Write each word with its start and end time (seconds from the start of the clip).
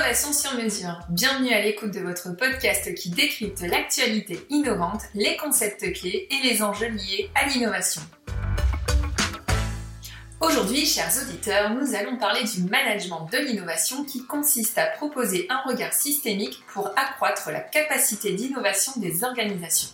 Innovation 0.00 0.32
sur 0.32 0.54
mesure. 0.54 0.98
Bienvenue 1.10 1.52
à 1.52 1.60
l'écoute 1.60 1.90
de 1.90 2.00
votre 2.00 2.34
podcast 2.34 2.94
qui 2.94 3.10
décrypte 3.10 3.60
l'actualité 3.60 4.40
innovante, 4.48 5.02
les 5.14 5.36
concepts 5.36 5.92
clés 5.92 6.26
et 6.30 6.42
les 6.42 6.62
enjeux 6.62 6.88
liés 6.88 7.30
à 7.34 7.46
l'innovation. 7.46 8.00
Aujourd'hui, 10.40 10.86
chers 10.86 11.12
auditeurs, 11.22 11.74
nous 11.74 11.94
allons 11.94 12.16
parler 12.16 12.44
du 12.44 12.62
management 12.62 13.28
de 13.30 13.36
l'innovation 13.40 14.04
qui 14.04 14.24
consiste 14.24 14.78
à 14.78 14.86
proposer 14.86 15.46
un 15.50 15.60
regard 15.68 15.92
systémique 15.92 16.64
pour 16.72 16.88
accroître 16.96 17.50
la 17.50 17.60
capacité 17.60 18.32
d'innovation 18.32 18.92
des 18.96 19.22
organisations. 19.22 19.90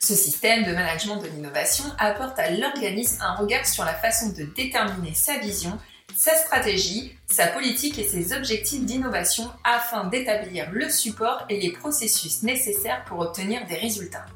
Ce 0.00 0.14
système 0.14 0.64
de 0.64 0.72
management 0.72 1.18
de 1.18 1.26
l'innovation 1.26 1.84
apporte 1.98 2.38
à 2.38 2.50
l'organisme 2.50 3.20
un 3.20 3.34
regard 3.34 3.66
sur 3.66 3.84
la 3.84 3.94
façon 3.94 4.30
de 4.30 4.44
déterminer 4.44 5.12
sa 5.12 5.36
vision 5.36 5.78
sa 6.16 6.34
stratégie, 6.36 7.12
sa 7.30 7.46
politique 7.48 7.98
et 7.98 8.04
ses 8.04 8.32
objectifs 8.32 8.84
d'innovation 8.84 9.50
afin 9.64 10.04
d'établir 10.08 10.70
le 10.72 10.88
support 10.88 11.44
et 11.48 11.60
les 11.60 11.72
processus 11.72 12.42
nécessaires 12.42 13.04
pour 13.06 13.20
obtenir 13.20 13.66
des 13.66 13.76
résultats. 13.76 14.26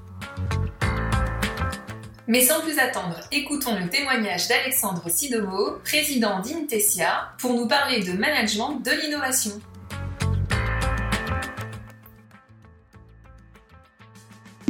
Mais 2.29 2.41
sans 2.41 2.61
plus 2.61 2.79
attendre, 2.79 3.21
écoutons 3.31 3.79
le 3.79 3.89
témoignage 3.89 4.49
d'Alexandre 4.49 5.09
Sidomo, 5.09 5.79
président 5.85 6.41
d'Intesia, 6.41 7.33
pour 7.39 7.55
nous 7.55 7.69
parler 7.69 8.03
de 8.03 8.13
management 8.13 8.81
de 8.81 8.91
l'innovation. 8.91 9.53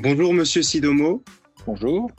Bonjour 0.03 0.35
Monsieur 0.35 0.63
Sidomo. 0.63 1.25
Bonjour. 1.67 2.11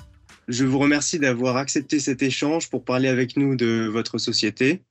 Je 0.48 0.64
vous 0.64 0.80
remercie 0.80 1.20
d'avoir 1.20 1.58
accepté 1.58 2.00
cet 2.00 2.23
échange 2.23 2.70
pour 2.70 2.83
parler 2.83 3.09
avec 3.09 3.36
nous 3.36 3.56
de 3.56 3.89
votre 3.92 4.17
société. 4.17 4.81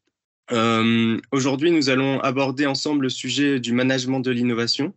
Euh, 0.52 1.19
aujourd'hui, 1.33 1.70
nous 1.70 1.91
allons 1.91 2.20
aborder 2.20 2.66
ensemble 2.66 3.05
le 3.05 3.08
sujet 3.08 3.61
du 3.61 3.72
management 3.72 4.20
de 4.20 4.30
l'innovation 4.30 4.94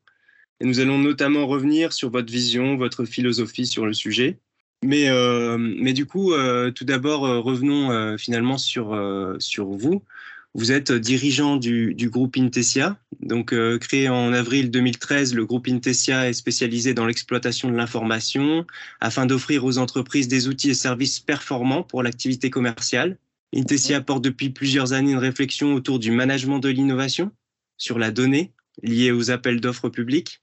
nous 0.62 0.82
allons 0.82 0.98
notamment 0.98 1.48
revenir 1.48 1.94
sur 1.94 2.10
votre 2.10 2.30
vision, 2.30 2.76
votre 2.76 3.06
philosophie 3.06 3.66
sur 3.66 3.86
le 3.86 3.94
sujet. 3.94 4.40
Mais, 4.84 5.08
euh, 5.08 5.58
mais 5.58 5.94
du 5.94 6.06
coup, 6.06 6.34
euh, 6.34 6.70
tout 6.70 6.84
d'abord, 6.84 7.22
revenons 7.22 8.18
finalement 8.18 8.58
sur, 8.58 8.94
sur 9.40 9.68
vous. 9.68 10.04
Vous 10.56 10.74
êtes 10.74 10.92
dirigeant 10.92 11.56
du, 11.56 11.94
du 11.94 12.10
groupe 12.10 12.36
Intesia. 12.36 12.98
Donc, 13.22 13.56
créé 13.80 14.10
en 14.10 14.34
avril 14.34 14.70
2013, 14.70 15.34
le 15.34 15.46
groupe 15.46 15.70
Intesia 15.70 16.28
est 16.28 16.34
spécialisé 16.34 16.94
dans 16.94 17.06
l'exploitation 17.06 17.70
de 17.70 17.78
l'information 17.78 18.68
afin 19.00 19.26
d'offrir 19.26 19.64
aux 19.64 19.78
entreprises 19.78 20.28
des 20.28 20.50
outils 20.50 20.72
et 20.72 20.74
services 20.74 21.22
performants 21.22 21.84
pour 21.84 22.04
l'activité 22.04 22.50
commerciale. 22.50 23.18
Intesia 23.56 23.98
apporte 23.98 24.24
depuis 24.24 24.50
plusieurs 24.50 24.94
années 24.94 25.12
une 25.12 25.18
réflexion 25.18 25.74
autour 25.74 26.00
du 26.00 26.12
management 26.12 26.60
de 26.60 26.70
l'innovation 26.70 27.32
sur 27.78 27.98
la 27.98 28.12
donnée 28.12 28.54
liée 28.84 29.12
aux 29.12 29.32
appels 29.32 29.60
d'offres 29.60 29.90
publics. 29.90 30.42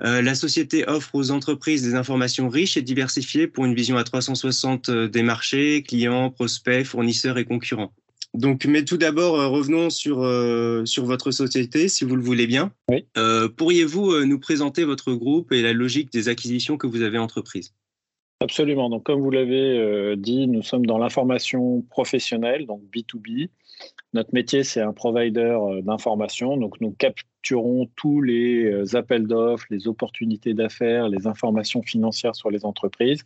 Euh, 0.00 0.22
la 0.22 0.34
société 0.34 0.88
offre 0.88 1.14
aux 1.14 1.30
entreprises 1.30 1.82
des 1.82 1.94
informations 1.94 2.48
riches 2.48 2.76
et 2.76 2.82
diversifiées 2.82 3.48
pour 3.48 3.64
une 3.64 3.74
vision 3.74 3.96
à 3.96 4.04
360 4.04 4.88
euh, 4.88 5.08
des 5.08 5.22
marchés, 5.22 5.82
clients, 5.82 6.30
prospects, 6.30 6.84
fournisseurs 6.84 7.36
et 7.38 7.44
concurrents. 7.44 7.92
Donc, 8.34 8.64
mais 8.66 8.84
tout 8.84 8.96
d'abord, 8.96 9.40
euh, 9.40 9.48
revenons 9.48 9.90
sur, 9.90 10.18
sur 10.86 11.04
votre 11.04 11.30
société, 11.30 11.88
si 11.88 12.04
vous 12.04 12.14
le 12.14 12.22
voulez 12.22 12.46
bien. 12.46 12.72
Oui. 12.88 13.06
Pourriez-vous 13.56 14.24
nous 14.24 14.38
présenter 14.38 14.84
votre 14.84 15.12
groupe 15.14 15.50
et 15.50 15.62
la 15.62 15.72
logique 15.72 16.12
des 16.12 16.28
acquisitions 16.28 16.76
que 16.76 16.86
vous 16.86 17.02
avez 17.02 17.18
entreprises? 17.18 17.72
Absolument. 18.40 18.88
Donc, 18.88 19.02
comme 19.02 19.20
vous 19.20 19.32
l'avez 19.32 19.78
euh, 19.78 20.14
dit, 20.14 20.46
nous 20.46 20.62
sommes 20.62 20.86
dans 20.86 20.98
l'information 20.98 21.82
professionnelle, 21.82 22.66
donc 22.66 22.82
B2B. 22.94 23.50
Notre 24.12 24.32
métier, 24.32 24.62
c'est 24.62 24.80
un 24.80 24.92
provider 24.92 25.40
euh, 25.60 25.82
d'information. 25.82 26.56
Donc, 26.56 26.80
nous 26.80 26.92
capturons 26.92 27.90
tous 27.96 28.20
les 28.22 28.64
euh, 28.64 28.96
appels 28.96 29.26
d'offres, 29.26 29.66
les 29.70 29.88
opportunités 29.88 30.54
d'affaires, 30.54 31.08
les 31.08 31.26
informations 31.26 31.82
financières 31.82 32.36
sur 32.36 32.50
les 32.50 32.64
entreprises 32.64 33.24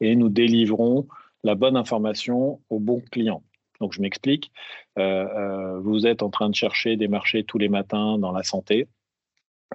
et 0.00 0.14
nous 0.14 0.28
délivrons 0.28 1.08
la 1.42 1.56
bonne 1.56 1.76
information 1.76 2.60
aux 2.70 2.78
bons 2.78 3.02
clients. 3.10 3.42
Donc, 3.80 3.92
je 3.94 4.00
m'explique. 4.00 4.52
vous 4.96 6.06
êtes 6.06 6.22
en 6.22 6.30
train 6.30 6.48
de 6.48 6.54
chercher 6.54 6.96
des 6.96 7.08
marchés 7.08 7.42
tous 7.42 7.58
les 7.58 7.68
matins 7.68 8.16
dans 8.16 8.30
la 8.30 8.44
santé. 8.44 8.86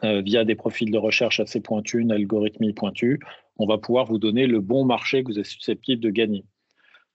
via 0.01 0.45
des 0.45 0.55
profils 0.55 0.89
de 0.89 0.97
recherche 0.97 1.41
assez 1.41 1.59
pointus, 1.59 1.99
une 1.99 2.13
algorithmie 2.13 2.71
pointue, 2.71 3.19
on 3.59 3.65
va 3.65 3.77
pouvoir 3.77 4.05
vous 4.05 4.19
donner 4.19 4.47
le 4.47 4.59
bon 4.59 4.85
marché 4.85 5.23
que 5.23 5.31
vous 5.31 5.39
êtes 5.39 5.45
susceptible 5.45 6.01
de 6.01 6.09
gagner. 6.09 6.45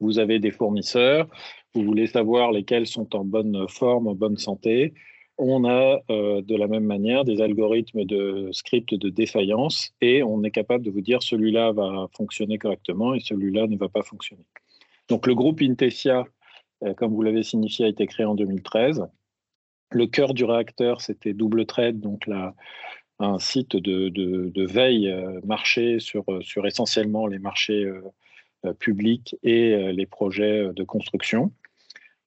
Vous 0.01 0.19
avez 0.19 0.39
des 0.39 0.51
fournisseurs, 0.51 1.29
vous 1.75 1.85
voulez 1.85 2.07
savoir 2.07 2.53
lesquels 2.53 2.87
sont 2.87 3.15
en 3.15 3.25
bonne 3.25 3.67
forme, 3.69 4.09
en 4.09 4.15
bonne 4.15 4.37
santé. 4.37 4.95
On 5.39 5.65
a 5.65 6.01
euh, 6.11 6.43
de 6.43 6.57
la 6.57 6.67
même 6.67 6.85
manière 6.85 7.25
des 7.25 7.41
algorithmes 7.41 8.05
de 8.05 8.51
script 8.53 8.95
de 8.95 9.09
défaillance 9.09 9.93
et 10.01 10.23
on 10.23 10.43
est 10.43 10.51
capable 10.51 10.85
de 10.85 10.91
vous 10.91 11.01
dire 11.01 11.23
celui-là 11.23 11.73
va 11.73 12.09
fonctionner 12.17 12.59
correctement 12.59 13.15
et 13.15 13.21
celui-là 13.21 13.67
ne 13.67 13.77
va 13.77 13.89
pas 13.89 14.03
fonctionner. 14.03 14.45
Donc 15.09 15.27
le 15.27 15.35
groupe 15.35 15.63
Intesia, 15.63 16.25
euh, 16.85 16.95
comme 16.95 17.13
vous 17.13 17.23
l'avez 17.23 17.43
signifié, 17.43 17.87
a 17.87 17.89
été 17.89 18.07
créé 18.07 18.27
en 18.27 18.35
2013. 18.35 19.07
Le 19.91 20.07
cœur 20.07 20.35
du 20.35 20.45
réacteur, 20.45 21.01
c'était 21.01 21.33
Double 21.33 21.67
Trade, 21.67 22.01
donc 22.01 22.27
la, 22.27 22.55
un 23.19 23.39
site 23.39 23.77
de, 23.77 24.67
veille 24.67 25.11
euh, 25.11 25.41
marché 25.45 26.01
sur, 26.01 26.25
euh, 26.29 26.43
sur 26.43 26.67
essentiellement 26.67 27.27
les 27.27 27.39
marchés 27.39 27.85
euh, 27.85 28.73
publics 28.79 29.37
et 29.43 29.93
les 29.93 30.07
projets 30.07 30.69
de 30.73 30.85
construction. 30.85 31.53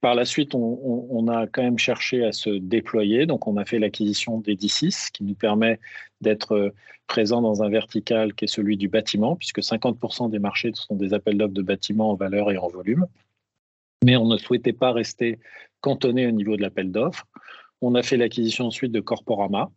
Par 0.01 0.15
la 0.15 0.25
suite, 0.25 0.53
on, 0.53 1.27
a 1.29 1.47
quand 1.47 1.63
même 1.63 1.79
cherché 1.79 2.25
à 2.25 2.33
se 2.33 2.49
déployer. 2.49 3.25
Donc, 3.25 3.47
on 3.47 3.55
a 3.55 3.63
fait 3.63 3.79
l'acquisition 3.79 4.39
d'Edicis, 4.39 4.93
qui 5.13 5.23
nous 5.23 5.33
permet 5.33 5.79
d'être 6.19 6.73
présent 7.07 7.41
dans 7.41 7.63
un 7.63 7.69
vertical 7.69 8.33
qui 8.33 8.45
est 8.45 8.49
celui 8.49 8.75
du 8.75 8.89
bâtiment, 8.89 9.37
puisque 9.37 9.61
50% 9.61 10.29
des 10.29 10.39
marchés 10.39 10.71
sont 10.73 10.95
des 10.95 11.13
appels 11.13 11.37
d'offres 11.37 11.53
de 11.53 11.61
bâtiments 11.61 12.11
en 12.11 12.15
valeur 12.15 12.51
et 12.51 12.57
en 12.57 12.67
volume. 12.67 13.07
Mais 14.03 14.17
on 14.17 14.27
ne 14.27 14.37
souhaitait 14.37 14.73
pas 14.73 14.91
rester 14.91 15.39
cantonné 15.79 16.27
au 16.27 16.31
niveau 16.31 16.57
de 16.57 16.61
l'appel 16.61 16.91
d'offres. 16.91 17.25
On 17.81 17.95
a 17.95 18.03
fait 18.03 18.17
l'acquisition 18.17 18.65
ensuite 18.65 18.91
de 18.91 18.99
Corporama, 18.99 19.71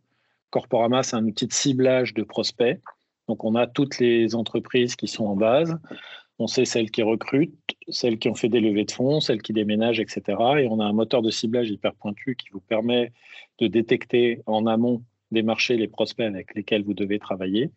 Corporama, 0.49 1.03
c'est 1.03 1.15
un 1.15 1.25
outil 1.25 1.47
de 1.47 1.53
ciblage 1.53 2.13
de 2.13 2.23
prospects. 2.23 2.79
Donc, 3.27 3.43
on 3.43 3.55
a 3.55 3.67
toutes 3.67 3.99
les 3.99 4.35
entreprises 4.35 4.95
qui 4.95 5.07
sont 5.07 5.25
en 5.25 5.35
base. 5.35 5.77
On 6.39 6.47
sait 6.47 6.65
celles 6.65 6.89
qui 6.89 7.03
recrutent, 7.03 7.53
celles 7.89 8.17
qui 8.17 8.29
ont 8.29 8.35
fait 8.35 8.49
des 8.49 8.61
levées 8.61 8.85
de 8.85 8.91
fonds, 8.91 9.19
celles 9.19 9.41
qui 9.41 9.53
déménagent, 9.53 9.99
etc. 9.99 10.21
Et 10.59 10.67
on 10.67 10.79
a 10.79 10.85
un 10.85 10.93
moteur 10.93 11.21
de 11.21 11.29
ciblage 11.29 11.69
hyper 11.69 11.93
pointu 11.95 12.35
qui 12.35 12.49
vous 12.51 12.61
permet 12.61 13.11
de 13.59 13.67
détecter 13.67 14.41
en 14.45 14.65
amont 14.65 15.03
des 15.31 15.43
marchés 15.43 15.77
les 15.77 15.87
prospects 15.87 16.25
avec 16.25 16.55
lesquels 16.55 16.83
vous 16.83 16.93
devez 16.93 17.19
travailler. 17.19 17.69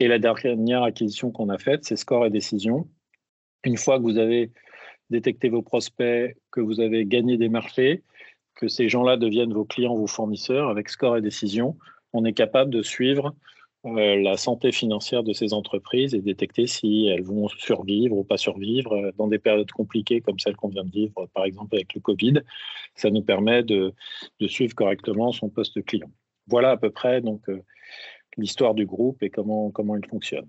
Et 0.00 0.08
la 0.08 0.18
dernière 0.18 0.82
acquisition 0.82 1.30
qu'on 1.30 1.50
a 1.50 1.58
faite, 1.58 1.84
c'est 1.84 1.96
Score 1.96 2.26
et 2.26 2.30
Décision. 2.30 2.88
Une 3.64 3.76
fois 3.76 3.98
que 3.98 4.02
vous 4.02 4.18
avez 4.18 4.50
détecté 5.10 5.48
vos 5.48 5.62
prospects, 5.62 6.36
que 6.50 6.60
vous 6.60 6.80
avez 6.80 7.06
gagné 7.06 7.36
des 7.36 7.48
marchés, 7.48 8.02
que 8.54 8.68
ces 8.68 8.88
gens-là 8.88 9.16
deviennent 9.16 9.52
vos 9.52 9.64
clients, 9.64 9.96
vos 9.96 10.06
fournisseurs, 10.06 10.68
avec 10.68 10.88
score 10.88 11.16
et 11.16 11.20
décision, 11.20 11.76
on 12.12 12.24
est 12.24 12.32
capable 12.32 12.70
de 12.70 12.82
suivre 12.82 13.34
euh, 13.86 14.16
la 14.16 14.38
santé 14.38 14.72
financière 14.72 15.22
de 15.22 15.34
ces 15.34 15.52
entreprises 15.52 16.14
et 16.14 16.22
détecter 16.22 16.66
si 16.66 17.06
elles 17.06 17.22
vont 17.22 17.48
survivre 17.48 18.16
ou 18.16 18.24
pas 18.24 18.38
survivre 18.38 18.94
euh, 18.94 19.12
dans 19.18 19.28
des 19.28 19.38
périodes 19.38 19.70
compliquées 19.72 20.22
comme 20.22 20.38
celle 20.38 20.56
qu'on 20.56 20.68
vient 20.68 20.84
de 20.84 20.90
vivre, 20.90 21.28
par 21.34 21.44
exemple 21.44 21.74
avec 21.74 21.92
le 21.94 22.00
Covid. 22.00 22.40
Ça 22.94 23.10
nous 23.10 23.22
permet 23.22 23.62
de, 23.62 23.92
suivre 24.46 24.74
correctement 24.74 25.32
son 25.32 25.50
poste 25.50 25.84
client. 25.84 26.10
Voilà 26.46 26.70
à 26.70 26.76
peu 26.78 26.88
près 26.88 27.20
donc 27.20 27.46
euh, 27.50 27.62
l'histoire 28.38 28.74
du 28.74 28.86
groupe 28.86 29.22
et 29.22 29.28
comment, 29.28 29.70
comment 29.70 29.96
il 29.96 30.06
fonctionne. 30.06 30.48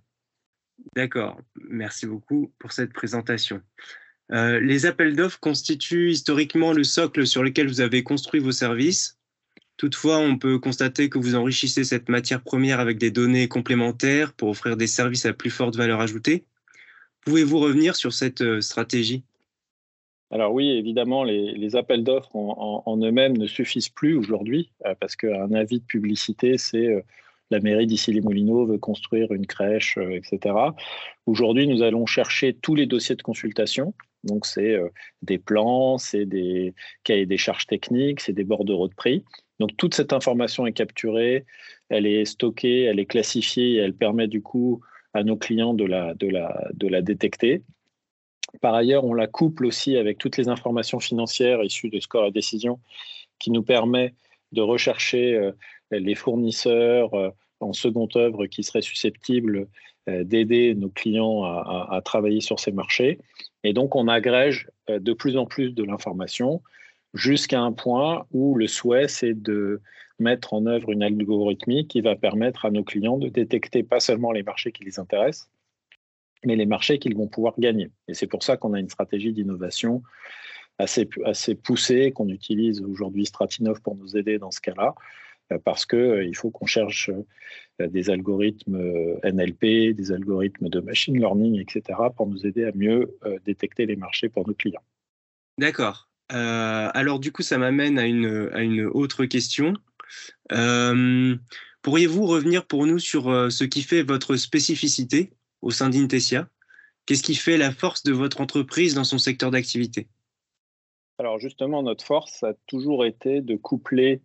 D'accord, 0.96 1.38
merci 1.70 2.06
beaucoup 2.06 2.54
pour 2.58 2.72
cette 2.72 2.94
présentation. 2.94 3.60
Euh, 4.32 4.60
les 4.60 4.86
appels 4.86 5.16
d'offres 5.16 5.40
constituent 5.40 6.10
historiquement 6.10 6.74
le 6.74 6.84
socle 6.84 7.28
sur 7.28 7.44
lequel 7.44 7.68
vous 7.68 7.82
avez 7.82 8.04
construit 8.04 8.40
vos 8.40 8.52
services. 8.52 9.20
Toutefois, 9.78 10.18
on 10.18 10.38
peut 10.38 10.58
constater 10.58 11.10
que 11.10 11.20
vous 11.20 11.36
enrichissez 11.36 11.84
cette 11.84 12.10
matière 12.10 12.42
première 12.42 12.80
avec 12.80 12.98
des 12.98 13.12
données 13.12 13.48
complémentaires 13.48 14.34
pour 14.34 14.50
offrir 14.50 14.78
des 14.78 14.88
services 14.88 15.26
à 15.26 15.34
plus 15.34 15.50
forte 15.50 15.76
valeur 15.76 16.00
ajoutée. 16.00 16.46
Pouvez-vous 17.22 17.60
revenir 17.60 17.96
sur 17.96 18.14
cette 18.14 18.42
euh, 18.42 18.62
stratégie? 18.62 19.24
Alors 20.32 20.54
oui, 20.54 20.70
évidemment, 20.72 21.24
les, 21.24 21.76
appels 21.76 22.04
d'offres 22.04 22.36
en, 22.36 22.98
eux-mêmes 22.98 23.38
ne 23.38 23.46
suffisent 23.46 23.90
plus 23.90 24.16
aujourd'hui, 24.16 24.72
euh, 24.86 24.96
parce 25.00 25.16
qu'un 25.16 25.54
avis 25.54 25.80
de 25.80 25.86
publicité, 25.86 26.58
c'est 26.58 27.06
la 27.52 27.60
mairie 27.60 27.86
d'Issy-les-Moulineaux 27.86 28.66
veut 28.66 28.80
construire 28.80 29.32
une 29.32 29.46
crèche, 29.46 30.00
etc. 30.00 30.56
Aujourd'hui, 31.28 31.68
nous 31.68 31.84
allons 31.84 32.08
chercher 32.08 32.56
tous 32.56 32.74
les 32.74 32.88
dossiers 32.88 33.16
de 33.16 33.22
consultation 33.22 33.94
donc, 34.26 34.46
c'est 34.46 34.74
euh, 34.74 34.90
des 35.22 35.38
plans, 35.38 35.98
c'est 35.98 36.26
des 36.26 36.74
cahiers 37.04 37.26
des 37.26 37.38
charges 37.38 37.68
techniques, 37.68 38.22
c'est 38.22 38.34
des 38.34 38.44
bordereaux 38.44 38.88
de 38.88 38.94
prix. 38.94 39.24
Donc, 39.60 39.78
toute 39.78 39.94
cette 39.94 40.14
information 40.14 40.66
est 40.66 40.74
capturée, 40.74 41.46
elle 41.90 42.06
est 42.06 42.26
stockée, 42.26 42.84
elle 42.84 43.00
est 43.00 43.06
classifiée 43.06 43.74
et 43.74 43.78
elle 43.78 43.94
permet 43.94 44.28
du 44.28 44.42
coup 44.42 44.82
à 45.14 45.24
nos 45.24 45.38
clients 45.38 45.74
de 45.74 45.86
la, 45.86 46.14
de 46.16 46.28
la, 46.28 46.68
de 46.74 46.88
la 46.88 47.02
détecter. 47.02 47.62
Par 48.62 48.74
ailleurs, 48.74 49.06
on 49.06 49.14
la 49.14 49.28
couple 49.28 49.66
aussi 49.66 49.96
avec 49.96 50.18
toutes 50.18 50.38
les 50.38 50.50
informations 50.50 51.00
financières 51.00 51.64
issues 51.64 51.90
de 51.90 52.00
score 52.00 52.26
à 52.26 52.32
décision 52.32 52.80
qui 53.40 53.52
nous 53.52 53.64
permet 53.64 54.14
de 54.52 54.62
rechercher 54.62 55.52
les 55.92 56.16
fournisseurs 56.16 57.12
en 57.60 57.74
seconde 57.74 58.16
œuvre 58.16 58.46
qui 58.46 58.64
seraient 58.64 58.82
susceptibles 58.82 59.68
d'aider 60.08 60.74
nos 60.74 60.90
clients 60.90 61.44
à, 61.44 62.02
travailler 62.06 62.40
sur 62.40 62.60
ces 62.60 62.72
marchés. 62.72 63.20
Et 63.66 63.74
donc, 63.74 63.96
on 63.96 64.08
agrège 64.08 64.70
de 64.88 65.14
plus 65.14 65.38
en 65.38 65.46
plus 65.46 65.72
de 65.72 65.84
l'information 65.84 66.62
jusqu'à 67.16 67.60
un 67.60 67.72
point 67.72 68.28
où 68.32 68.56
le 68.56 68.68
souhait, 68.68 69.08
c'est 69.08 69.34
de 69.34 69.82
mettre 70.20 70.54
en 70.54 70.66
œuvre 70.66 70.92
une 70.92 71.02
algorithmie 71.02 71.88
qui 71.88 72.02
va 72.02 72.16
permettre 72.16 72.66
à 72.66 72.72
nos 72.72 72.84
clients 72.84 73.18
de 73.18 73.28
détecter 73.28 73.84
pas 73.84 74.00
seulement 74.00 74.32
les 74.32 74.44
marchés 74.44 74.72
qui 74.72 74.84
les 74.84 75.00
intéressent, 75.00 75.50
mais 76.46 76.56
les 76.56 76.66
marchés 76.66 77.00
qu'ils 77.00 77.18
vont 77.18 77.28
pouvoir 77.28 77.56
gagner. 77.58 77.90
Et 78.08 78.14
c'est 78.14 78.28
pour 78.28 78.44
ça 78.44 78.56
qu'on 78.56 78.74
a 78.74 78.80
une 78.80 78.90
stratégie 78.90 79.34
d'innovation 79.34 80.04
assez, 80.78 81.10
assez 81.26 81.56
poussée, 81.56 82.12
qu'on 82.12 82.30
utilise 82.30 82.82
aujourd'hui 82.82 83.26
Stratinov 83.26 83.82
pour 83.82 83.96
nous 83.96 84.16
aider 84.16 84.38
dans 84.38 84.52
ce 84.52 84.62
cas-là, 84.62 84.94
euh, 84.94 85.25
parce 85.64 85.86
qu'il 85.86 86.00
euh, 86.00 86.34
faut 86.34 86.52
qu'on 86.52 86.66
cherche 86.66 87.10
euh, 87.80 87.88
des 87.88 88.10
algorithmes 88.10 88.78
NLP, 89.24 89.94
des 89.96 90.12
algorithmes 90.12 90.70
de 90.70 90.80
machine 90.80 91.18
learning, 91.18 91.60
etc., 91.60 92.00
pour 92.16 92.28
nous 92.28 92.46
aider 92.46 92.64
à 92.66 92.72
mieux 92.74 93.18
détecter 93.46 93.86
les 93.86 93.96
marchés 93.96 94.30
pour 94.30 94.48
nos 94.48 94.54
clients. 94.54 94.84
D'accord. 95.58 96.10
alors 96.30 97.20
du 97.20 97.32
coup, 97.34 97.42
ça 97.42 97.58
m'amène 97.58 98.00
à 98.00 98.06
une, 98.06 98.50
à 98.54 98.62
une 98.62 98.86
autre 98.86 99.26
question. 99.26 99.74
Euh, 100.52 101.36
pourriez-vous 101.82 102.26
revenir 102.26 102.66
pour 102.66 102.86
nous 102.86 103.00
sur 103.00 103.30
euh, 103.30 103.50
ce 103.50 103.64
qui 103.64 103.82
fait 103.82 104.04
votre 104.04 104.36
spécificité 104.36 105.32
au 105.62 105.72
sein 105.72 105.90
d'Intesia? 105.90 106.48
Qu'est-ce 107.06 107.24
qui 107.24 107.36
fait 107.36 107.58
la 107.58 107.72
force 107.72 108.04
de 108.04 108.14
votre 108.14 108.42
entreprise 108.42 108.96
dans 108.96 109.04
son 109.04 109.18
secteur 109.18 109.52
d'activité? 109.52 110.08
Alors 111.20 111.40
justement, 111.40 111.84
notre 111.84 112.04
force 112.04 112.44
a 112.44 112.54
toujours 112.68 113.06
été 113.06 113.42
de 113.42 113.56
coupler 113.56 114.22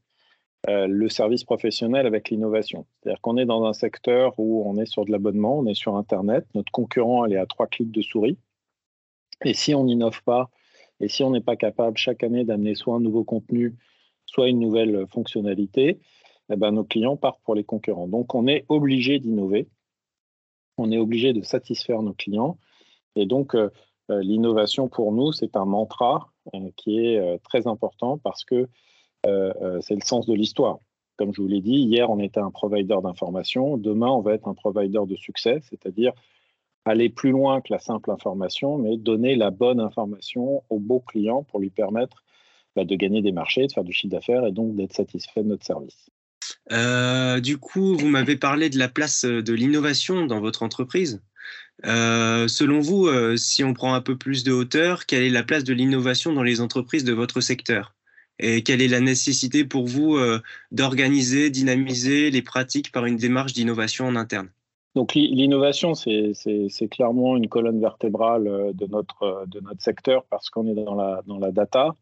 euh, 0.69 0.87
le 0.87 1.09
service 1.09 1.45
professionnel 1.45 2.07
avec 2.07 2.29
l'innovation. 2.29 2.85
C'est-à-dire 3.01 3.21
qu'on 3.23 3.39
est 3.39 3.47
dans 3.47 3.65
un 3.65 3.73
secteur 3.73 4.35
où 4.39 4.63
on 4.67 4.77
est 4.77 4.85
sur 4.85 5.07
de 5.07 5.11
l'abonnement, 5.11 5.59
on 5.59 5.67
est 5.67 5.75
sur 5.75 5.97
Internet, 5.97 6.47
notre 6.55 6.71
concurrent 6.71 7.25
elle 7.25 7.33
est 7.33 7.39
à 7.39 7.47
trois 7.47 7.67
clics 7.67 7.91
de 7.91 8.03
souris. 8.03 8.37
Et 9.43 9.55
si 9.55 9.75
on 9.75 9.85
n'innove 9.85 10.23
pas, 10.23 10.51
et 11.01 11.09
si 11.09 11.25
on 11.25 11.31
n'est 11.31 11.41
pas 11.41 11.57
capable 11.57 11.97
chaque 11.97 12.23
année 12.23 12.45
d'amener 12.45 12.75
soit 12.75 12.95
un 12.95 13.01
nouveau 13.01 13.25
contenu, 13.25 13.75
soit 14.27 14.51
une 14.51 14.59
nouvelle 14.59 15.07
fonctionnalité, 15.09 15.99
eh 16.53 16.57
ben, 16.57 16.73
nos 16.73 16.85
clients 16.85 17.17
partent 17.17 17.41
pour 17.43 17.55
les 17.55 17.65
concurrents. 17.65 18.07
Donc 18.07 18.35
on 18.35 18.47
est 18.47 18.67
obligé 18.69 19.19
d'innover, 19.19 19.67
on 20.77 20.93
est 20.93 20.99
obligé 20.99 21.33
de 21.33 21.41
satisfaire 21.41 22.03
nos 22.03 22.13
clients. 22.13 22.59
Et 23.17 23.25
donc 23.25 23.55
euh, 23.55 23.71
euh, 24.11 24.21
l'innovation 24.21 24.89
pour 24.89 25.13
nous, 25.13 25.33
c'est 25.33 25.57
un 25.57 25.65
mantra 25.65 26.31
qui 26.77 26.99
est 26.99 27.39
très 27.45 27.67
important 27.67 28.19
parce 28.19 28.45
que 28.45 28.69
c'est 29.25 29.95
le 29.95 30.05
sens 30.05 30.27
de 30.27 30.35
l'histoire. 30.35 30.79
Comme 31.17 31.35
je 31.35 31.43
vous 31.43 31.49
l'ai 31.49 31.61
dit, 31.61 31.77
hier 31.77 32.09
on 32.09 32.19
était 32.19 32.41
un 32.41 32.51
provider 32.51 32.97
d'information, 33.03 33.77
demain 33.77 34.09
on 34.09 34.21
va 34.21 34.35
être 34.35 34.49
un 34.49 34.55
provider 34.55 35.01
de 35.07 35.17
succès, 35.17 35.61
c'est-à-dire 35.69 36.13
aller 36.85 37.09
plus 37.11 37.31
loin 37.31 37.61
que 37.61 37.73
la 37.73 37.79
simple 37.79 38.11
information, 38.11 38.79
mais 38.79 38.97
donner 38.97 39.37
la 39.37 39.51
bonne 39.51 39.81
information 39.81 40.63
au 40.71 40.79
beau 40.79 41.01
client 41.01 41.43
pour 41.43 41.61
lui 41.61 41.71
permettre 41.71 42.25
bah, 42.77 42.85
de 42.85 42.95
gagner 42.95 43.23
des 43.23 43.33
marchés, 43.33 43.67
de 43.67 43.73
faire 43.73 43.85
du 43.85 43.93
chiffre 43.93 44.13
d'affaires 44.13 44.47
et 44.47 44.53
donc 44.53 44.77
d'être 44.77 44.95
satisfait 44.95 45.43
de 45.43 45.49
notre 45.49 45.65
service. 45.65 46.09
Euh, 46.73 47.41
du 47.41 47.59
coup, 47.59 47.97
vous 47.97 48.09
m'avez 48.09 48.37
parlé 48.37 48.71
de 48.71 48.79
la 48.79 48.89
place 48.89 49.25
euh, 49.25 49.43
de 49.43 49.53
l'innovation 49.53 50.27
dans 50.27 50.41
votre 50.41 50.63
entreprise. 50.63 51.21
Euh, 51.87 52.47
selon 52.47 52.81
vous, 52.81 53.09
si 53.37 53.65
on 53.65 53.73
prend 53.73 53.95
un 53.95 54.03
peu 54.03 54.17
plus 54.17 54.45
de 54.45 54.53
hauteur, 54.53 55.07
quelle 55.07 55.23
est 55.23 55.31
la 55.31 55.43
place 55.43 55.65
de 55.65 55.73
l'innovation 55.73 56.33
dans 56.33 56.43
les 56.43 56.61
entreprises 56.61 57.05
de 57.05 57.13
votre 57.13 57.41
secteur? 57.41 57.95
Et 58.41 58.63
quelle 58.63 58.83
est 58.83 58.89
la 58.89 59.01
nécessité 59.01 59.65
pour 59.65 59.87
vous 59.87 60.19
d'organiser, 60.73 61.51
dynamiser 61.51 62.31
les 62.31 62.43
pratiques 62.43 62.91
par 62.91 63.07
une 63.07 63.17
démarche 63.17 63.53
d'innovation 63.53 64.07
en 64.07 64.17
interne? 64.17 64.49
Donc 64.97 65.15
l'innovation, 65.15 65.95
c'est 65.95 66.89
clairement 66.91 67.37
une 67.37 67.49
colonne 67.49 67.81
vertébrale 67.81 68.73
de 68.75 68.87
notre, 68.87 69.45
de 69.47 69.61
notre 69.61 69.81
secteur 69.83 70.25
parce 70.25 70.51
qu'on 70.51 70.67
est 70.67 70.75
dans 70.75 70.95
la, 70.95 71.53
data. 71.53 71.95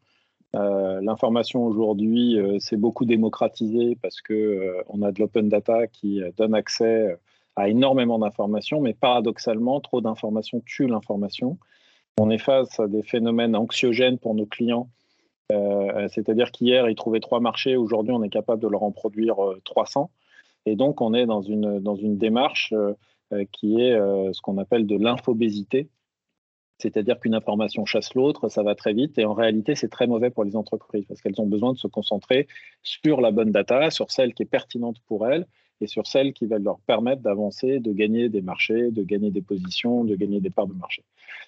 Euh, 0.55 0.99
l'information 1.01 1.63
aujourd'hui 1.63 2.39
euh, 2.39 2.57
s'est 2.57 2.77
beaucoup 2.77 3.05
démocratisée 3.05 3.95
parce 4.01 4.19
que 4.19 4.33
euh, 4.33 4.81
on 4.87 5.03
a 5.03 5.11
de 5.11 5.19
l'open 5.19 5.47
data 5.47 5.85
qui 5.85 6.21
donne 6.37 6.55
accès 6.55 7.15
à 7.55 7.69
énormément 7.69 8.17
d'informations, 8.17 8.81
mais 8.81 8.93
paradoxalement, 8.93 9.79
trop 9.79 10.01
d'informations 10.01 10.61
tue 10.65 10.87
l'information. 10.87 11.59
On 12.19 12.31
est 12.31 12.39
face 12.39 12.79
à 12.79 12.87
des 12.87 13.03
phénomènes 13.03 13.55
anxiogènes 13.55 14.17
pour 14.17 14.33
nos 14.33 14.47
clients, 14.47 14.89
c'est-à-dire 15.49 16.51
qu'hier 16.51 16.89
ils 16.89 16.95
trouvaient 16.95 17.19
trois 17.19 17.39
marchés, 17.39 17.75
aujourd'hui 17.75 18.13
on 18.13 18.23
est 18.23 18.29
capable 18.29 18.61
de 18.61 18.67
leur 18.67 18.83
en 18.83 18.91
produire 18.91 19.37
300, 19.65 20.11
et 20.65 20.75
donc 20.75 21.01
on 21.01 21.13
est 21.13 21.25
dans 21.25 21.41
une 21.41 21.79
dans 21.79 21.95
une 21.95 22.17
démarche 22.17 22.73
qui 23.51 23.81
est 23.81 23.93
ce 23.93 24.41
qu'on 24.41 24.57
appelle 24.57 24.85
de 24.85 24.97
l'infobésité, 24.97 25.89
c'est-à-dire 26.79 27.19
qu'une 27.19 27.35
information 27.35 27.85
chasse 27.85 28.15
l'autre, 28.15 28.47
ça 28.47 28.63
va 28.63 28.73
très 28.73 28.93
vite. 28.93 29.17
Et 29.17 29.25
en 29.25 29.33
réalité, 29.33 29.75
c'est 29.75 29.89
très 29.89 30.07
mauvais 30.07 30.29
pour 30.29 30.45
les 30.45 30.55
entreprises 30.55 31.05
parce 31.05 31.21
qu'elles 31.21 31.39
ont 31.41 31.45
besoin 31.45 31.73
de 31.73 31.77
se 31.77 31.87
concentrer 31.87 32.47
sur 32.83 33.19
la 33.19 33.31
bonne 33.31 33.51
data, 33.51 33.91
sur 33.91 34.11
celle 34.11 34.33
qui 34.33 34.43
est 34.43 34.45
pertinente 34.45 34.97
pour 35.05 35.27
elles 35.27 35.45
et 35.81 35.87
sur 35.87 36.07
celle 36.07 36.31
qui 36.33 36.45
va 36.45 36.57
leur 36.57 36.79
permettre 36.79 37.21
d'avancer, 37.21 37.79
de 37.79 37.91
gagner 37.91 38.29
des 38.29 38.41
marchés, 38.41 38.91
de 38.91 39.03
gagner 39.03 39.29
des 39.29 39.41
positions, 39.41 40.05
de 40.05 40.15
gagner 40.15 40.39
des 40.39 40.49
parts 40.49 40.67
de 40.67 40.73
marché. 40.73 41.03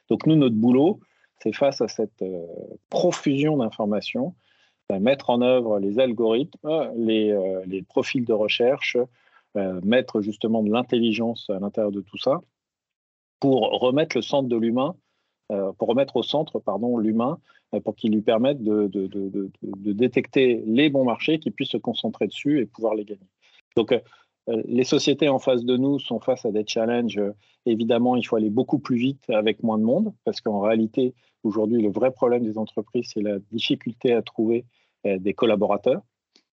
Donc 0.09 0.27
nous, 0.27 0.35
notre 0.35 0.55
boulot, 0.55 0.99
c'est 1.41 1.53
face 1.53 1.81
à 1.81 1.87
cette 1.87 2.21
euh, 2.21 2.45
profusion 2.89 3.57
d'informations, 3.57 4.35
mettre 4.99 5.29
en 5.29 5.41
œuvre 5.41 5.79
les 5.79 5.99
algorithmes, 5.99 6.91
les, 6.97 7.31
euh, 7.31 7.63
les 7.65 7.81
profils 7.81 8.25
de 8.25 8.33
recherche, 8.33 8.97
euh, 9.55 9.79
mettre 9.83 10.21
justement 10.21 10.63
de 10.63 10.69
l'intelligence 10.69 11.49
à 11.49 11.59
l'intérieur 11.59 11.93
de 11.93 12.01
tout 12.01 12.17
ça 12.17 12.41
pour 13.39 13.61
remettre 13.79 14.17
le 14.17 14.21
centre 14.21 14.49
de 14.49 14.57
l'humain 14.57 14.95
euh, 15.51 15.73
pour 15.73 15.89
remettre 15.89 16.15
au 16.15 16.23
centre 16.23 16.59
pardon, 16.59 16.97
l'humain, 16.97 17.37
euh, 17.73 17.81
pour 17.81 17.95
qu'il 17.95 18.13
lui 18.13 18.21
permette 18.21 18.63
de, 18.63 18.89
détecter 19.61 20.63
les 20.65 20.89
bons 20.89 21.03
marchés, 21.03 21.39
qu'il 21.39 21.51
puisse 21.51 21.71
se 21.71 21.77
concentrer 21.77 22.27
dessus 22.27 22.61
et 22.61 22.65
pouvoir 22.65 22.95
les 22.95 23.03
gagner. 23.03 23.27
Euh, 23.77 23.99
les 24.47 24.83
sociétés 24.83 25.29
en 25.29 25.39
face 25.39 25.63
de 25.63 25.77
nous 25.77 25.99
sont 25.99 26.19
face 26.19 26.45
à 26.45 26.51
des 26.51 26.65
challenges. 26.65 27.21
Évidemment, 27.65 28.15
il 28.15 28.23
faut 28.25 28.35
aller 28.35 28.49
beaucoup 28.49 28.79
plus 28.79 28.97
vite 28.97 29.29
avec 29.29 29.61
moins 29.63 29.77
de 29.77 29.83
monde, 29.83 30.13
parce 30.25 30.41
qu'en 30.41 30.59
réalité, 30.59 31.13
aujourd'hui, 31.43 31.81
le 31.81 31.91
vrai 31.91 32.11
problème 32.11 32.43
des 32.43 32.57
entreprises, 32.57 33.11
c'est 33.13 33.21
la 33.21 33.37
difficulté 33.51 34.13
à 34.13 34.21
trouver 34.21 34.65
des 35.05 35.33
collaborateurs. 35.33 36.01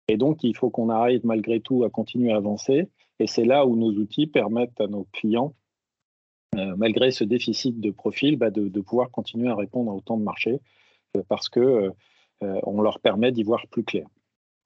Et 0.10 0.18
donc, 0.18 0.44
il 0.44 0.56
faut 0.56 0.70
qu'on 0.70 0.90
arrive 0.90 1.26
malgré 1.26 1.60
tout 1.60 1.84
à 1.84 1.90
continuer 1.90 2.32
à 2.32 2.38
avancer. 2.38 2.90
Et 3.20 3.28
c'est 3.28 3.46
là 3.46 3.66
où 3.66 3.76
nos 3.76 3.92
outils 3.92 4.28
permettent 4.28 4.80
à 4.80 4.88
nos 4.88 5.08
clients 5.14 5.54
euh, 6.56 6.76
malgré 6.78 7.12
ce 7.12 7.24
déficit 7.24 7.80
de 7.80 7.92
profil, 7.92 8.38
bah, 8.38 8.50
de, 8.50 8.82
pouvoir 8.82 9.12
continuer 9.12 9.50
à 9.50 9.56
répondre 9.56 9.92
à 9.92 9.96
autant 9.96 10.18
de 10.18 10.24
marchés 10.24 10.60
euh, 11.16 11.22
parce 11.28 11.50
que 11.50 11.60
euh, 11.60 12.60
on 12.64 12.82
leur 12.82 13.00
permet 13.00 13.32
d'y 13.32 13.44
voir 13.44 13.68
plus 13.68 13.84
clair. 13.84 14.08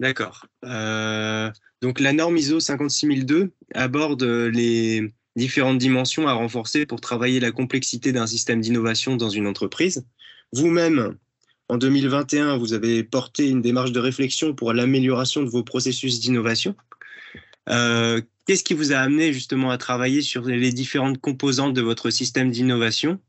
D'accord. 0.01 0.47
donc 0.63 1.99
la 1.99 2.11
norme 2.11 2.35
ISO 2.35 2.59
56002 2.59 3.51
aborde 3.75 4.23
les 4.23 5.13
différentes 5.35 5.77
dimensions 5.77 6.27
à 6.27 6.33
renforcer 6.33 6.87
pour 6.87 7.01
travailler 7.01 7.39
la 7.39 7.51
complexité 7.51 8.11
d'un 8.11 8.25
système 8.25 8.61
d'innovation 8.61 9.15
dans 9.15 9.29
une 9.29 9.45
entreprise. 9.45 10.03
Vous-même, 10.53 11.17
en 11.69 11.77
2021, 11.77 12.57
vous 12.57 12.73
avez 12.73 13.03
porté 13.03 13.47
une 13.47 13.61
démarche 13.61 13.91
de 13.91 13.99
réflexion 13.99 14.55
pour 14.55 14.73
l'amélioration 14.73 15.43
de 15.43 15.49
vos 15.49 15.63
processus 15.63 16.19
d'innovation. 16.19 16.75
Qu'est-ce 17.67 18.63
qui 18.63 18.73
vous 18.73 18.93
a 18.93 18.97
amené 18.97 19.33
justement 19.33 19.69
à 19.69 19.77
travailler 19.77 20.23
sur 20.23 20.41
les 20.45 20.73
différentes 20.73 21.21
composantes 21.21 21.75
de 21.75 21.81
votre 21.81 22.09
système 22.09 22.49
d'innovation? 22.49 23.19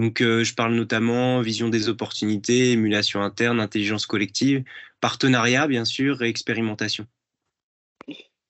Donc, 0.00 0.20
euh, 0.20 0.42
je 0.42 0.54
parle 0.54 0.74
notamment 0.74 1.40
vision 1.40 1.68
des 1.68 1.88
opportunités, 1.88 2.72
émulation 2.72 3.22
interne, 3.22 3.60
intelligence 3.60 4.06
collective, 4.06 4.64
partenariat, 5.00 5.68
bien 5.68 5.84
sûr, 5.84 6.22
et 6.22 6.28
expérimentation. 6.28 7.06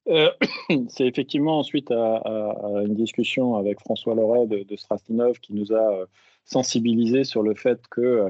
Euh, 0.09 0.31
c'est 0.89 1.07
effectivement 1.07 1.59
ensuite 1.59 1.91
à, 1.91 2.23
une 2.85 2.95
discussion 2.95 3.57
avec 3.57 3.81
François 3.81 4.15
Loret 4.15 4.47
de, 4.47 4.63
de 4.63 4.77
Strastinov 4.77 5.39
qui 5.41 5.53
nous 5.53 5.73
a 5.73 5.93
euh, 5.93 6.07
sensibilisés 6.45 7.25
sur 7.25 7.43
le 7.43 7.55
fait 7.55 7.81
que 7.91 8.29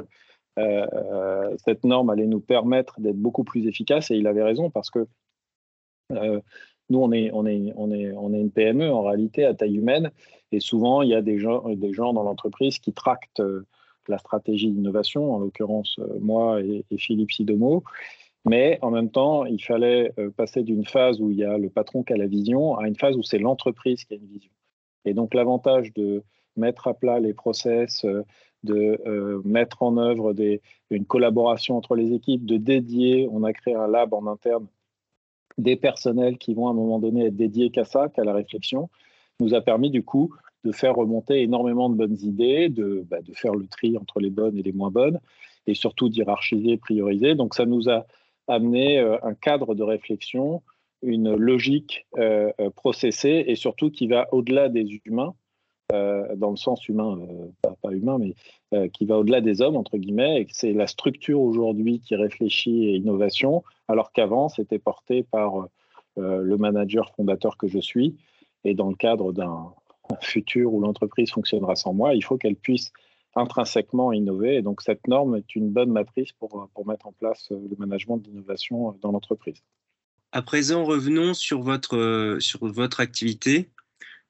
cette 1.64 1.82
norme 1.82 2.10
allait 2.10 2.26
nous 2.26 2.38
permettre 2.38 3.00
d'être 3.00 3.16
beaucoup 3.16 3.42
plus 3.42 3.66
efficaces. 3.66 4.12
Et 4.12 4.16
il 4.16 4.28
avait 4.28 4.44
raison 4.44 4.70
parce 4.70 4.88
que 4.88 5.06
nous, 6.90 6.98
on 6.98 7.12
est, 7.12 7.30
on, 7.32 7.46
est, 7.46 7.72
on, 7.76 7.90
est, 7.90 8.12
on 8.12 8.32
est 8.34 8.40
une 8.40 8.50
PME 8.50 8.92
en 8.92 9.02
réalité 9.02 9.44
à 9.44 9.54
taille 9.54 9.76
humaine 9.76 10.10
et 10.52 10.60
souvent 10.60 11.02
il 11.02 11.10
y 11.10 11.14
a 11.14 11.22
des 11.22 11.38
gens, 11.38 11.68
des 11.68 11.92
gens 11.92 12.12
dans 12.12 12.22
l'entreprise 12.22 12.78
qui 12.78 12.92
tractent 12.92 13.40
euh, 13.40 13.66
la 14.08 14.18
stratégie 14.18 14.70
d'innovation, 14.70 15.32
en 15.34 15.38
l'occurrence 15.38 15.96
euh, 15.98 16.18
moi 16.20 16.60
et, 16.60 16.84
Philippe 16.98 17.32
Sidomo. 17.32 17.82
Mais 18.46 18.78
en 18.82 18.90
même 18.90 19.10
temps, 19.10 19.46
il 19.46 19.62
fallait 19.62 20.12
euh, 20.18 20.30
passer 20.30 20.62
d'une 20.62 20.84
phase 20.84 21.18
où 21.20 21.30
il 21.30 21.38
y 21.38 21.44
a 21.44 21.56
le 21.56 21.70
patron 21.70 22.02
qui 22.02 22.12
a 22.12 22.16
la 22.16 22.26
vision 22.26 22.76
à 22.76 22.86
une 22.86 22.96
phase 22.96 23.16
où 23.16 23.22
c'est 23.22 23.38
l'entreprise 23.38 24.04
qui 24.04 24.14
a 24.14 24.16
une 24.16 24.26
vision. 24.26 24.52
Et 25.06 25.14
donc 25.14 25.32
l'avantage 25.34 25.92
de, 25.94 26.22
mettre 26.56 26.86
à 26.86 26.94
plat 26.94 27.18
les 27.18 27.34
process, 27.34 28.06
de 28.62 29.42
mettre 29.44 29.82
en 29.82 29.96
œuvre 29.96 30.32
des, 30.32 30.62
une 30.90 31.04
collaboration 31.04 31.76
entre 31.76 31.96
les 31.96 32.12
équipes, 32.12 32.46
de 32.46 32.58
dédier, 32.58 33.28
on 33.32 33.42
a 33.42 33.52
créé 33.52 33.74
un 33.74 33.88
lab 33.88 34.14
en 34.14 34.28
interne, 34.28 34.68
des 35.58 35.76
personnels 35.76 36.38
qui 36.38 36.54
vont 36.54 36.68
à 36.68 36.70
un 36.70 36.74
moment 36.74 36.98
donné 36.98 37.26
être 37.26 37.36
dédiés 37.36 37.70
qu'à 37.70 37.84
ça, 37.84 38.08
qu'à 38.08 38.24
la 38.24 38.32
réflexion, 38.32 38.88
nous 39.40 39.54
a 39.54 39.60
permis 39.60 39.90
du 39.90 40.02
coup 40.04 40.34
de 40.64 40.72
faire 40.72 40.94
remonter 40.94 41.42
énormément 41.42 41.90
de 41.90 41.94
bonnes 41.94 42.16
idées, 42.22 42.68
de, 42.68 43.04
bah, 43.08 43.18
faire 43.34 43.54
le 43.54 43.66
tri 43.66 43.96
entre 43.98 44.20
les 44.20 44.30
bonnes 44.30 44.56
et 44.58 44.62
les 44.62 44.72
moins 44.72 44.90
bonnes, 44.90 45.20
et 45.66 45.74
surtout 45.74 46.08
d'hierarchiser, 46.08 46.76
prioriser. 46.76 47.34
Donc 47.34 47.54
ça 47.54 47.66
nous 47.66 47.88
a 47.88 48.06
amené 48.48 48.98
euh, 48.98 49.16
un 49.22 49.34
cadre 49.34 49.74
de 49.74 49.82
réflexion, 49.82 50.62
une 51.02 51.34
logique 51.34 52.06
euh, 52.16 52.50
euh, 52.60 52.70
processée 52.70 53.44
et 53.46 53.56
surtout 53.56 53.90
qui 53.90 54.06
va 54.06 54.28
au-delà 54.32 54.68
des 54.68 55.00
humains, 55.04 55.34
dans 55.90 56.50
le 56.50 56.56
sens 56.56 56.88
humain, 56.88 57.18
pas, 57.82 57.90
humain, 57.92 58.18
mais 58.18 58.88
qui 58.90 59.04
va 59.04 59.18
au-delà 59.18 59.40
des 59.40 59.60
hommes, 59.60 59.76
entre 59.76 59.98
guillemets, 59.98 60.42
et 60.42 60.46
c'est 60.50 60.72
la 60.72 60.86
structure 60.86 61.40
aujourd'hui 61.40 62.00
qui 62.00 62.16
réfléchit 62.16 62.86
et 62.86 62.96
innovation, 62.96 63.62
alors 63.88 64.10
qu'avant, 64.12 64.48
c'était 64.48 64.78
porté 64.78 65.22
par 65.22 65.68
le 66.16 66.56
manager 66.56 67.12
fondateur 67.14 67.56
que 67.56 67.68
je 67.68 67.78
suis, 67.78 68.16
et 68.64 68.74
dans 68.74 68.88
le 68.88 68.96
cadre 68.96 69.32
d'un 69.32 69.72
futur 70.20 70.72
où 70.72 70.80
l'entreprise 70.80 71.30
fonctionnera 71.30 71.76
sans 71.76 71.92
moi, 71.92 72.14
il 72.14 72.24
faut 72.24 72.36
qu'elle 72.36 72.56
puisse 72.56 72.92
intrinsèquement 73.34 74.12
innover. 74.12 74.56
Et 74.56 74.62
donc, 74.62 74.82
cette 74.82 75.06
norme 75.08 75.36
est 75.36 75.56
une 75.56 75.70
bonne 75.70 75.90
matrice 75.90 76.32
pour, 76.32 76.68
pour 76.74 76.86
mettre 76.86 77.06
en 77.06 77.12
place 77.12 77.48
euh, 77.50 77.58
le 77.68 77.76
management 77.78 78.18
d'innovation 78.18 78.90
euh, 78.90 78.92
dans 79.00 79.12
l'entreprise. 79.12 79.62
À 80.32 80.42
présent, 80.42 80.84
revenons 80.84 81.34
sur 81.34 81.60
votre, 81.62 81.96
euh, 81.96 82.40
sur 82.40 82.66
votre 82.66 83.00
activité. 83.00 83.70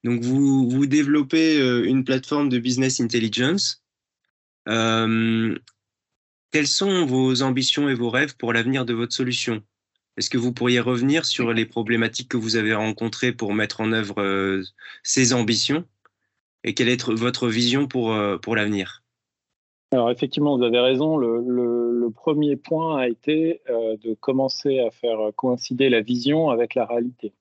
Donc, 0.05 0.23
vous, 0.23 0.69
vous 0.69 0.87
développez 0.87 1.59
une 1.85 2.05
plateforme 2.05 2.49
de 2.49 2.59
business 2.59 3.01
intelligence. 3.01 3.83
quelles 4.67 6.67
sont 6.67 7.07
vos 7.07 7.43
ambitions 7.43 7.89
et 7.89 7.95
vos 7.95 8.11
rêves 8.11 8.37
pour 8.37 8.53
l'avenir 8.53 8.85
de 8.85 8.95
votre 8.95 9.13
solution? 9.13 9.63
Est-ce 10.17 10.31
que 10.31 10.39
vous 10.39 10.53
pourriez 10.53 10.79
revenir 10.79 11.25
sur 11.25 11.53
les 11.53 11.67
problématiques 11.67 12.29
que 12.29 12.37
vous 12.37 12.57
avez 12.57 12.75
rencontrées 12.75 13.33
pour 13.33 13.55
mettre 13.55 13.81
en 13.81 13.93
œuvre 13.93 14.63
ces 15.03 15.33
ambitions? 15.33 15.85
Et 16.65 16.73
quelle 16.73 16.89
est 16.89 17.09
votre 17.11 17.49
vision 17.49 17.87
pour, 17.87 18.15
euh, 18.15 18.39
l'avenir? 18.55 19.03
Alors 19.93 20.11
effectivement, 20.11 20.57
vous 20.57 20.65
avez 20.65 20.81
raison. 20.81 21.17
Le, 21.17 22.11
premier 22.15 22.57
point 22.57 23.01
a 23.01 23.09
été 23.09 23.61
euh, 23.69 23.97
de 24.03 24.15
commencer 24.15 24.79
à 24.79 24.91
faire 24.91 25.19
coïncider 25.37 25.89
la 25.89 26.01
vision 26.01 26.49
avec 26.49 26.75
la 26.75 26.87
réalité. 26.87 27.33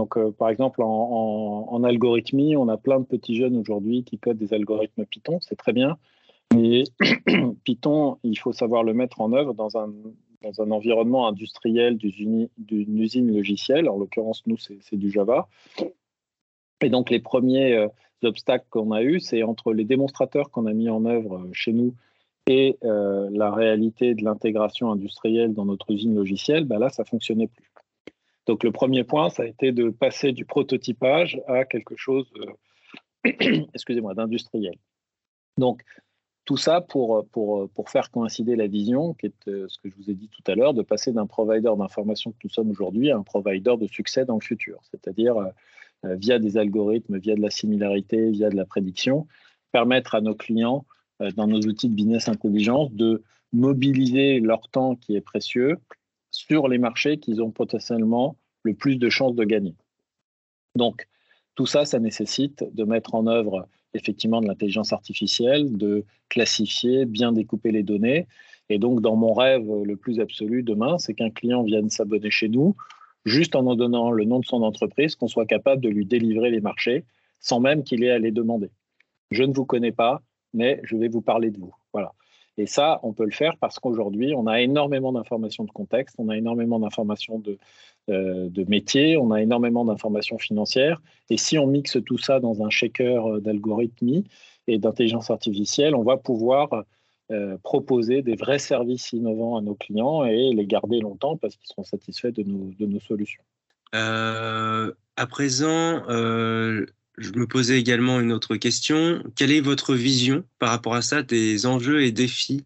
Donc, 0.00 0.16
euh, 0.16 0.30
par 0.30 0.48
exemple, 0.48 0.80
en, 0.82 1.84
algorithmie, 1.84 2.56
on 2.56 2.68
a 2.68 2.78
plein 2.78 3.00
de 3.00 3.04
petits 3.04 3.36
jeunes 3.36 3.58
aujourd'hui 3.58 4.02
qui 4.02 4.18
codent 4.18 4.38
des 4.38 4.54
algorithmes 4.54 5.04
Python, 5.04 5.40
c'est 5.42 5.56
très 5.56 5.74
bien. 5.74 5.98
Mais 6.54 6.84
Python, 7.64 8.16
il 8.22 8.38
faut 8.38 8.54
savoir 8.54 8.82
le 8.82 8.94
mettre 8.94 9.20
en 9.20 9.34
œuvre 9.34 9.52
dans 9.52 9.76
un, 9.76 9.92
dans 10.40 10.62
un 10.62 10.70
environnement 10.70 11.28
industriel 11.28 11.98
d'une 11.98 12.48
usine 12.98 13.30
logicielle. 13.30 13.90
En 13.90 13.98
l'occurrence, 13.98 14.42
nous, 14.46 14.56
c'est 14.56 14.96
du 14.96 15.10
Java. 15.10 15.48
Et 16.80 16.88
donc, 16.88 17.10
les 17.10 17.20
premiers 17.20 17.86
obstacles 18.22 18.64
qu'on 18.70 18.92
a 18.92 19.02
eus, 19.02 19.20
c'est 19.20 19.42
entre 19.42 19.74
les 19.74 19.84
démonstrateurs 19.84 20.50
qu'on 20.50 20.64
a 20.64 20.72
mis 20.72 20.88
en 20.88 21.04
œuvre 21.04 21.40
euh, 21.40 21.50
chez 21.52 21.74
nous 21.74 21.94
et 22.46 22.78
euh, 22.84 23.28
la 23.30 23.50
réalité 23.52 24.14
de 24.14 24.24
l'intégration 24.24 24.90
industrielle 24.90 25.52
dans 25.52 25.66
notre 25.66 25.90
usine 25.90 26.14
logicielle, 26.14 26.64
ben 26.64 26.78
là, 26.78 26.88
ça 26.88 27.04
fonctionnait 27.04 27.48
plus. 27.48 27.69
Donc 28.46 28.64
le 28.64 28.72
premier 28.72 29.04
point, 29.04 29.30
ça 29.30 29.42
a 29.42 29.46
été 29.46 29.72
de 29.72 29.90
passer 29.90 30.32
du 30.32 30.44
prototypage 30.44 31.40
à 31.46 31.64
quelque 31.64 31.96
chose, 31.96 32.30
euh, 33.26 33.64
d'industriel. 34.14 34.74
Donc 35.56 35.82
tout 36.44 36.56
ça 36.56 36.80
pour, 36.80 37.28
faire 37.86 38.10
coïncider 38.10 38.56
la 38.56 38.66
vision, 38.66 39.14
qui 39.14 39.26
est 39.26 39.44
ce 39.44 39.78
que 39.78 39.88
je 39.88 39.94
vous 39.96 40.10
ai 40.10 40.14
dit 40.14 40.28
tout 40.28 40.42
à 40.50 40.54
l'heure, 40.54 40.74
de 40.74 40.82
passer 40.82 41.12
d'un 41.12 41.26
provider 41.26 41.70
d'information 41.78 42.32
que 42.32 42.38
nous 42.42 42.50
sommes 42.50 42.70
aujourd'hui 42.70 43.10
à 43.10 43.16
un 43.16 43.22
provider 43.22 43.76
de 43.78 43.86
succès 43.86 44.24
dans 44.24 44.34
le 44.34 44.40
futur, 44.40 44.80
c'est-à-dire 44.90 45.36
euh, 45.36 46.14
via 46.16 46.38
des 46.38 46.56
algorithmes, 46.56 47.18
via 47.18 47.34
de 47.34 47.40
la 47.40 47.50
similarité, 47.50 48.30
via 48.30 48.48
de 48.48 48.56
la 48.56 48.64
prédiction, 48.64 49.28
permettre 49.70 50.14
à 50.14 50.20
nos 50.20 50.34
clients, 50.34 50.86
euh, 51.20 51.30
dans 51.32 51.46
nos 51.46 51.60
outils 51.60 51.88
de 51.88 51.94
business 51.94 52.28
intelligence, 52.28 52.90
de 52.92 53.22
mobiliser 53.52 54.40
leur 54.40 54.68
temps 54.68 54.96
qui 54.96 55.14
est 55.16 55.20
précieux 55.20 55.78
sur 56.30 56.68
les 56.68 56.78
marchés 56.78 57.18
qu'ils 57.18 57.42
ont 57.42 57.50
potentiellement 57.50 58.36
le 58.62 58.74
plus 58.74 58.96
de 58.96 59.08
chances 59.08 59.34
de 59.34 59.44
gagner. 59.44 59.74
Donc, 60.74 61.08
tout 61.54 61.66
ça, 61.66 61.84
ça 61.84 61.98
nécessite 61.98 62.64
de 62.74 62.84
mettre 62.84 63.14
en 63.14 63.26
œuvre 63.26 63.68
effectivement 63.94 64.40
de 64.40 64.46
l'intelligence 64.46 64.92
artificielle, 64.92 65.76
de 65.76 66.04
classifier, 66.28 67.04
bien 67.06 67.32
découper 67.32 67.72
les 67.72 67.82
données. 67.82 68.26
Et 68.68 68.78
donc, 68.78 69.00
dans 69.00 69.16
mon 69.16 69.32
rêve 69.32 69.68
le 69.84 69.96
plus 69.96 70.20
absolu 70.20 70.62
demain, 70.62 70.98
c'est 70.98 71.14
qu'un 71.14 71.30
client 71.30 71.64
vienne 71.64 71.90
s'abonner 71.90 72.30
chez 72.30 72.48
nous, 72.48 72.76
juste 73.24 73.56
en 73.56 73.64
nous 73.64 73.74
donnant 73.74 74.12
le 74.12 74.24
nom 74.24 74.38
de 74.38 74.44
son 74.44 74.62
entreprise, 74.62 75.16
qu'on 75.16 75.26
soit 75.26 75.46
capable 75.46 75.82
de 75.82 75.88
lui 75.88 76.06
délivrer 76.06 76.50
les 76.50 76.60
marchés 76.60 77.04
sans 77.40 77.58
même 77.58 77.82
qu'il 77.82 78.04
ait 78.04 78.10
à 78.10 78.18
les 78.18 78.30
demander. 78.30 78.70
Je 79.30 79.42
ne 79.42 79.52
vous 79.52 79.64
connais 79.64 79.92
pas, 79.92 80.22
mais 80.52 80.80
je 80.84 80.96
vais 80.96 81.08
vous 81.08 81.22
parler 81.22 81.50
de 81.50 81.58
vous. 81.58 81.74
Voilà. 81.92 82.12
Et 82.60 82.66
ça, 82.66 83.00
on 83.02 83.12
peut 83.12 83.24
le 83.24 83.30
faire 83.30 83.56
parce 83.56 83.78
qu'aujourd'hui, 83.78 84.34
on 84.34 84.46
a 84.46 84.60
énormément 84.60 85.12
d'informations 85.12 85.64
de 85.64 85.70
contexte, 85.70 86.16
on 86.18 86.28
a 86.28 86.36
énormément 86.36 86.78
d'informations 86.78 87.38
de, 87.38 87.58
euh, 88.10 88.50
métier, 88.68 89.16
on 89.16 89.30
a 89.30 89.40
énormément 89.40 89.84
d'informations 89.84 90.38
financières. 90.38 91.00
Et 91.30 91.36
si 91.36 91.58
on 91.58 91.66
mixe 91.66 91.96
tout 92.04 92.18
ça 92.18 92.38
dans 92.38 92.62
un 92.62 92.70
shaker 92.70 93.40
d'algorithmie 93.40 94.24
et 94.66 94.78
d'intelligence 94.78 95.30
artificielle, 95.30 95.94
on 95.94 96.02
va 96.02 96.18
pouvoir 96.18 96.84
euh, 97.30 97.56
proposer 97.62 98.22
des 98.22 98.34
vrais 98.34 98.58
services 98.58 99.12
innovants 99.12 99.56
à 99.56 99.60
nos 99.60 99.76
clients 99.76 100.24
et 100.24 100.52
les 100.52 100.66
garder 100.66 100.98
longtemps 100.98 101.36
parce 101.36 101.54
qu'ils 101.54 101.68
seront 101.68 101.84
satisfaits 101.84 102.32
de 102.32 102.42
nos, 102.42 103.00
solutions. 103.00 103.42
Euh, 103.94 104.92
à 105.16 105.26
présent, 105.28 106.02
euh, 106.08 106.86
je 107.20 107.32
me 107.32 107.46
posais 107.46 107.78
également 107.78 108.18
une 108.20 108.32
autre 108.32 108.56
question. 108.56 109.22
Quelle 109.36 109.52
est 109.52 109.60
votre 109.60 109.94
vision 109.94 110.44
par 110.58 110.70
rapport 110.70 110.94
à 110.94 111.02
ça 111.02 111.22
des 111.22 111.66
enjeux 111.66 112.02
et 112.02 112.12
défis 112.12 112.64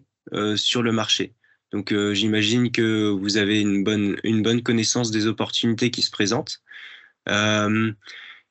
sur 0.56 0.82
le 0.82 0.92
marché? 0.92 1.34
Donc, 1.72 1.92
j'imagine 2.12 2.70
que 2.70 3.08
vous 3.08 3.36
avez 3.36 3.60
une 3.60 3.84
bonne, 3.84 4.16
une 4.24 4.42
bonne 4.42 4.62
connaissance 4.62 5.10
des 5.10 5.26
opportunités 5.26 5.90
qui 5.90 6.02
se 6.02 6.10
présentent. 6.10 6.62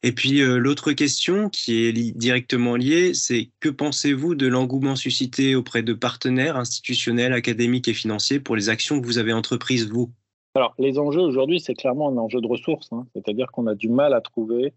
Et 0.03 0.12
puis 0.12 0.41
euh, 0.41 0.57
l'autre 0.57 0.91
question 0.91 1.50
qui 1.50 1.86
est 1.86 1.93
directement 1.93 2.75
liée, 2.75 3.13
c'est 3.13 3.50
que 3.62 3.69
pensez-vous 3.69 4.36
de 4.36 4.48
l'engouement 4.48 4.98
suscité 4.98 5.55
auprès 5.55 5.81
de 5.81 5.93
partenaires 5.93 6.57
institutionnels, 6.57 7.31
académiques 7.31 7.88
et 7.88 7.93
financiers 7.93 8.41
pour 8.41 8.57
les 8.57 8.67
actions 8.67 9.00
que 9.00 9.05
vous 9.05 9.17
avez 9.17 9.31
entreprises, 9.31 9.89
vous? 9.89 10.12
Alors 10.55 10.75
les 10.77 11.00
enjeux 11.00 11.22
aujourd'hui, 11.22 11.62
c'est 11.62 11.74
clairement 11.74 12.10
un 12.10 12.17
enjeu 12.17 12.41
de 12.41 12.48
ressources, 12.48 12.91
hein. 12.91 13.07
c'est-à-dire 13.15 13.50
qu'on 13.51 13.65
a 13.65 13.75
du 13.75 13.88
mal 13.88 14.13
à 14.13 14.19
trouver 14.19 14.65
euh, 14.65 14.69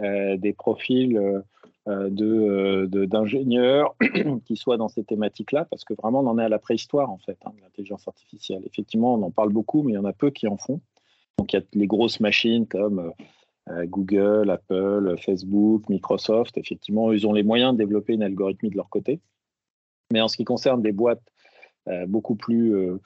des 0.00 0.52
profils 0.52 1.42
euh, 1.88 2.86
d'ingénieurs 3.06 3.96
qui 4.44 4.56
soient 4.56 4.76
dans 4.76 4.88
ces 4.88 5.04
thématiques-là, 5.04 5.64
parce 5.64 5.84
que 5.84 5.94
vraiment 5.94 6.20
on 6.20 6.26
en 6.26 6.38
est 6.38 6.44
à 6.44 6.48
la 6.50 6.58
préhistoire 6.58 7.10
en 7.10 7.16
fait, 7.16 7.38
hein, 7.46 7.52
de 7.56 7.62
l'intelligence 7.62 8.06
artificielle. 8.06 8.62
Effectivement, 8.66 9.14
on 9.14 9.22
en 9.22 9.30
parle 9.30 9.54
beaucoup, 9.54 9.82
mais 9.82 9.92
il 9.92 9.94
y 9.94 9.98
en 9.98 10.04
a 10.04 10.12
peu 10.12 10.30
qui 10.30 10.46
en 10.48 10.58
font. 10.58 10.80
Donc 11.38 11.52
il 11.52 11.56
y 11.56 11.58
a 11.58 11.62
les 11.72 11.86
grosses 11.86 12.20
machines 12.20 12.66
comme 12.66 13.12
euh, 13.70 13.86
Google, 13.86 14.50
Apple, 14.50 15.16
Facebook, 15.24 15.88
Microsoft, 15.88 16.58
effectivement, 16.58 17.10
ils 17.12 17.26
ont 17.26 17.32
les 17.32 17.42
moyens 17.42 17.72
de 17.72 17.78
développer 17.78 18.12
une 18.12 18.22
algorithmie 18.22 18.68
de 18.70 18.76
leur 18.76 18.90
côté. 18.90 19.20
Mais 20.12 20.20
en 20.20 20.28
ce 20.28 20.36
qui 20.36 20.44
concerne 20.44 20.82
des 20.82 20.92
boîtes 20.92 21.24
euh, 21.88 22.06
beaucoup 22.06 22.34
plus 22.34 22.74
euh, 22.74 22.98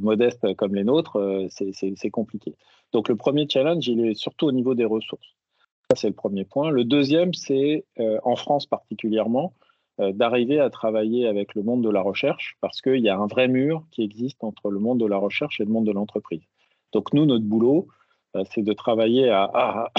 modestes 0.00 0.54
comme 0.54 0.74
les 0.74 0.84
nôtres, 0.84 1.48
c'est 1.50 2.10
compliqué. 2.10 2.54
Donc 2.92 3.10
le 3.10 3.16
premier 3.16 3.46
challenge, 3.48 3.86
il 3.86 4.06
est 4.06 4.14
surtout 4.14 4.46
au 4.46 4.52
niveau 4.52 4.74
des 4.74 4.86
ressources. 4.86 5.36
Ça, 5.90 5.96
c'est 5.96 6.08
le 6.08 6.14
premier 6.14 6.44
point. 6.44 6.70
Le 6.70 6.84
deuxième, 6.84 7.34
c'est 7.34 7.84
en 7.98 8.36
France 8.36 8.66
particulièrement, 8.66 9.52
d'arriver 9.98 10.58
à 10.58 10.70
travailler 10.70 11.28
avec 11.28 11.54
le 11.54 11.62
monde 11.62 11.82
de 11.82 11.90
la 11.90 12.00
recherche 12.00 12.56
parce 12.60 12.80
qu'il 12.80 13.00
y 13.00 13.08
a 13.08 13.16
un 13.16 13.26
vrai 13.26 13.48
mur 13.48 13.84
qui 13.92 14.02
existe 14.02 14.42
entre 14.42 14.70
le 14.70 14.80
monde 14.80 14.98
de 14.98 15.06
la 15.06 15.18
recherche 15.18 15.60
et 15.60 15.64
le 15.64 15.70
monde 15.70 15.86
de 15.86 15.92
l'entreprise. 15.92 16.42
Donc 16.94 17.12
nous, 17.12 17.26
notre 17.26 17.44
boulot, 17.44 17.88
euh, 18.36 18.44
c'est 18.50 18.62
de 18.62 18.72
travailler 18.72 19.28
à, 19.30 19.90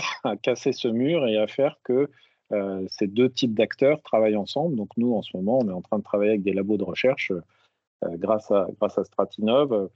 casser 0.42 0.72
ce 0.72 0.88
mur 0.88 1.28
et 1.28 1.38
à 1.38 1.48
faire 1.48 1.78
que 1.84 2.10
euh, 2.52 2.86
ces 2.90 3.08
deux 3.08 3.30
types 3.30 3.54
d'acteurs 3.54 4.02
travaillent 4.02 4.38
ensemble. 4.38 4.76
Donc 4.76 4.90
nous, 4.98 5.14
en 5.14 5.22
ce 5.22 5.36
moment, 5.38 5.60
on 5.60 5.70
est 5.70 5.74
en 5.74 5.82
train 5.82 6.00
de 6.00 6.04
travailler 6.04 6.32
avec 6.32 6.44
des 6.44 6.54
labos 6.54 6.78
de 6.78 6.84
recherche 6.84 7.32
euh, 8.04 8.18
grâce, 8.18 8.50
à, 8.52 8.68
Stratinov 9.04 9.90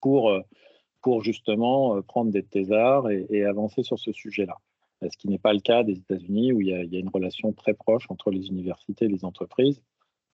pour 0.00 1.22
justement 1.22 2.00
prendre 2.02 2.30
des 2.30 2.42
thésards 2.42 3.10
et, 3.10 3.44
avancer 3.44 3.82
sur 3.82 3.98
ce 3.98 4.12
sujet-là. 4.12 4.56
Ce 5.02 5.16
qui 5.16 5.28
n'est 5.28 5.38
pas 5.38 5.52
le 5.52 5.60
cas 5.60 5.82
des 5.82 5.98
États-Unis 5.98 6.52
où 6.52 6.60
il 6.60 6.68
y, 6.68 6.74
a, 6.74 6.98
une 6.98 7.08
relation 7.08 7.52
très 7.52 7.74
proche 7.74 8.06
entre 8.10 8.30
les 8.30 8.48
universités 8.48 9.06
et 9.06 9.08
les 9.08 9.24
entreprises, 9.24 9.82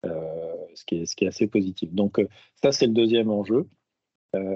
ce, 0.03 0.85
qui 0.85 1.01
est, 1.01 1.05
ce 1.05 1.15
qui 1.15 1.25
est 1.25 1.27
assez 1.27 1.47
positif. 1.47 1.93
Donc 1.93 2.25
ça, 2.61 2.71
c'est 2.71 2.87
le 2.87 2.93
deuxième 2.93 3.29
enjeu. 3.29 3.67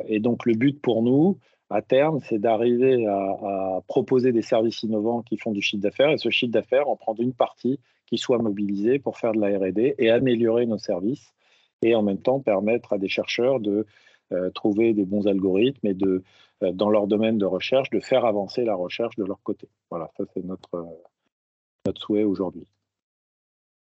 et 0.08 0.20
donc 0.20 0.46
le 0.46 0.54
but 0.54 0.82
pour 0.82 1.04
nous, 1.04 1.40
à 1.70 1.82
terme, 1.82 2.20
c'est 2.24 2.40
d'arriver 2.40 3.06
à, 3.08 3.82
proposer 3.88 4.32
des 4.32 4.42
services 4.42 4.84
innovants 4.84 5.22
qui 5.22 5.38
font 5.38 5.52
du 5.52 5.62
chiffre 5.62 5.82
d'affaires 5.82 6.12
et 6.12 6.18
ce 6.18 6.30
chiffre 6.30 6.52
d'affaires, 6.52 6.88
en 6.88 6.96
prendre 6.96 7.22
une 7.22 7.34
partie 7.34 7.80
qui 8.06 8.18
soit 8.18 8.38
mobilisée 8.38 9.00
pour 9.00 9.18
faire 9.18 9.34
de 9.34 9.42
la 9.42 9.58
RD 9.58 9.96
et 9.98 10.10
améliorer 10.10 10.66
nos 10.66 10.78
services 10.78 11.34
et 11.82 11.94
en 11.94 12.04
même 12.04 12.22
temps 12.22 12.40
permettre 12.40 12.94
à 12.94 12.98
des 12.98 13.10
chercheurs 13.10 13.60
de 13.60 13.86
euh, 14.32 14.50
trouver 14.52 14.94
des 14.94 15.06
bons 15.06 15.28
algorithmes 15.28 15.88
et 15.88 15.94
de, 15.94 16.08
euh, 16.08 16.24
dans 16.62 16.90
leur 16.90 17.08
domaine 17.08 17.38
de 17.38 17.46
recherche, 17.46 17.90
de 17.90 18.00
faire 18.00 18.26
avancer 18.26 18.64
la 18.64 18.76
recherche 18.76 19.16
de 19.16 19.24
leur 19.24 19.42
côté. 19.44 19.68
Voilà, 19.90 20.10
ça 20.18 20.24
c'est 20.34 20.44
notre, 20.44 20.76
euh, 20.76 21.92
souhait 21.96 22.24
aujourd'hui. 22.24 22.68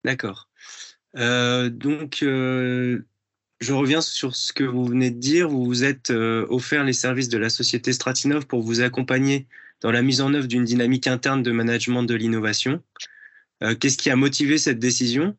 D'accord. 0.03 0.49
donc, 1.15 2.19
je 2.21 3.73
reviens 3.73 4.01
sur 4.01 4.35
ce 4.35 4.53
que 4.53 4.63
vous 4.63 4.85
venez 4.85 5.09
de 5.09 5.17
dire. 5.17 5.49
Vous 5.49 5.65
vous 5.65 5.83
êtes 5.83 6.11
offert 6.11 6.83
les 6.83 6.93
services 6.93 7.29
de 7.29 7.39
la 7.39 7.49
société 7.49 7.91
Stratinov 7.93 8.45
pour 8.45 8.61
vous 8.61 8.81
accompagner 8.81 9.47
dans 9.81 9.91
la 9.91 10.03
mise 10.03 10.21
en 10.21 10.33
œuvre 10.33 10.47
d'une 10.47 10.65
dynamique 10.65 11.07
interne 11.07 11.41
de 11.41 11.51
management 11.51 12.03
de 12.03 12.13
l'innovation. 12.13 12.83
Qu'est-ce 13.79 13.97
qui 13.97 14.11
a 14.11 14.15
motivé 14.15 14.59
cette 14.59 14.77
décision 14.77 15.35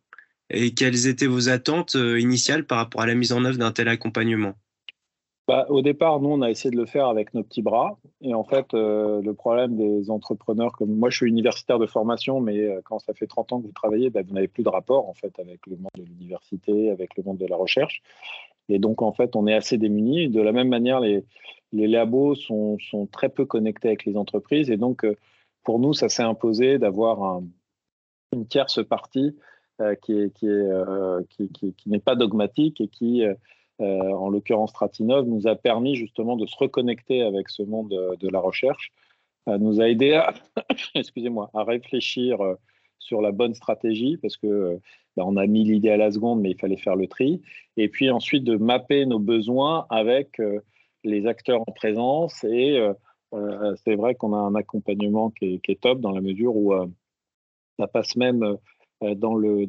et 0.51 0.75
quelles 0.75 1.07
étaient 1.07 1.27
vos 1.27 1.49
attentes 1.49 1.95
initiales 1.95 2.67
par 2.67 2.79
rapport 2.79 3.03
à 3.03 3.07
la 3.07 3.15
mise 3.15 3.33
en 3.33 3.45
œuvre 3.45 3.59
d'un 3.59 3.73
tel 3.73 3.87
accompagnement? 3.89 4.57
Bah, 5.49 5.65
au 5.69 5.81
départ, 5.81 6.21
nous, 6.21 6.31
on 6.31 6.43
a 6.43 6.51
essayé 6.51 6.73
de 6.73 6.77
le 6.77 6.87
faire 6.87 7.07
avec 7.07 7.33
nos 7.33 7.45
petits 7.45 7.63
bras. 7.63 7.99
Et 8.21 8.35
en 8.35 8.43
fait, 8.43 8.75
euh, 8.75 9.23
le 9.23 9.33
problème 9.33 9.77
des 9.77 10.11
entrepreneurs, 10.11 10.73
comme 10.73 10.91
moi, 10.97 11.09
je 11.09 11.19
suis 11.19 11.29
universitaire 11.29 11.79
de 11.79 11.87
formation, 11.87 12.41
mais 12.41 12.59
euh, 12.59 12.81
quand 12.85 12.99
ça 12.99 13.15
fait 13.15 13.29
30 13.29 13.53
ans 13.53 13.61
que 13.61 13.67
vous 13.67 13.73
travaillez, 13.73 14.11
bah, 14.11 14.23
vous 14.27 14.35
n'avez 14.35 14.49
plus 14.49 14.65
de 14.65 14.69
rapport 14.69 15.09
en 15.09 15.15
fait 15.15 15.39
avec 15.39 15.65
le 15.69 15.77
monde 15.77 15.91
de 15.97 16.03
l'université, 16.03 16.91
avec 16.91 17.17
le 17.17 17.23
monde 17.23 17.39
de 17.39 17.47
la 17.47 17.57
recherche. 17.57 18.03
Et 18.69 18.81
donc, 18.81 19.03
en 19.03 19.13
fait, 19.13 19.37
on 19.37 19.47
est 19.47 19.55
assez 19.55 19.79
démunis. 19.79 20.29
De 20.29 20.41
la 20.41 20.51
même 20.51 20.69
manière, 20.69 20.99
les, 20.99 21.23
labos 21.73 22.35
sont, 22.35 22.77
très 23.13 23.29
peu 23.29 23.45
connectés 23.47 23.89
avec 23.89 24.05
les 24.05 24.17
entreprises. 24.17 24.69
Et 24.71 24.77
donc, 24.77 25.05
euh, 25.05 25.15
pour 25.63 25.79
nous, 25.79 25.93
ça 25.93 26.09
s'est 26.09 26.25
imposé 26.25 26.79
d'avoir 26.79 27.23
un, 27.23 27.45
une 28.33 28.49
tierce 28.49 28.85
partie 28.85 29.37
qui 30.03 30.15
n'est 30.15 30.31
qui 30.31 30.49
est, 30.49 31.29
qui, 31.29 31.49
qui, 31.51 31.75
qui 31.75 31.89
n'est 31.91 32.01
pas 32.01 32.17
dogmatique 32.17 32.81
et 32.81 32.89
qui 32.89 33.23
en 33.79 34.29
l'occurrence 34.29 34.71
Stratinov, 34.71 35.27
nous 35.27 35.47
a 35.47 35.55
permis 35.55 35.97
justement 35.97 36.37
de 36.37 36.47
se 36.47 36.57
reconnecter 36.57 37.23
avec 37.23 37.49
ce 37.49 37.63
monde 37.63 37.89
de, 37.89 38.29
la 38.29 38.41
recherche, 38.41 38.93
euh, 39.49 39.59
nous 39.59 39.81
a 39.81 39.89
aidé 39.89 40.15
à, 40.15 40.35
excusez-moi, 40.95 41.51
à 41.55 41.65
réfléchir 41.65 42.41
euh, 42.41 42.55
sur 42.99 43.21
la 43.21 43.33
bonne 43.33 43.55
stratégie 43.55 44.17
parce 44.17 44.37
que 44.37 44.79
bah, 45.17 45.25
on 45.27 45.37
a 45.37 45.47
mis 45.47 45.65
l'idée 45.65 45.91
à 45.91 45.97
la 45.97 46.11
seconde, 46.11 46.41
mais 46.41 46.51
il 46.51 46.59
fallait 46.59 46.77
faire 46.77 46.97
le 46.97 47.07
tri. 47.07 47.41
Et 47.77 47.89
puis 47.89 48.11
ensuite 48.11 48.45
de 48.45 48.57
mapper 48.57 49.07
nos 49.07 49.19
besoins 49.19 49.87
avec 49.91 50.41
les 51.05 51.27
acteurs 51.27 51.61
en 51.61 51.73
présence. 51.73 52.43
Et 52.45 52.79
c'est 53.85 53.95
vrai 53.95 54.15
qu'on 54.15 54.35
a 54.35 54.39
un 54.39 54.55
accompagnement 54.55 55.31
qui 55.31 55.61
est, 55.69 55.81
top 55.81 56.01
dans 56.01 56.11
la 56.11 56.21
mesure 56.21 56.57
où 56.57 56.75
ça 57.79 57.87
passe 57.87 58.17
même 58.17 58.57
dans 59.01 59.37
les 59.37 59.63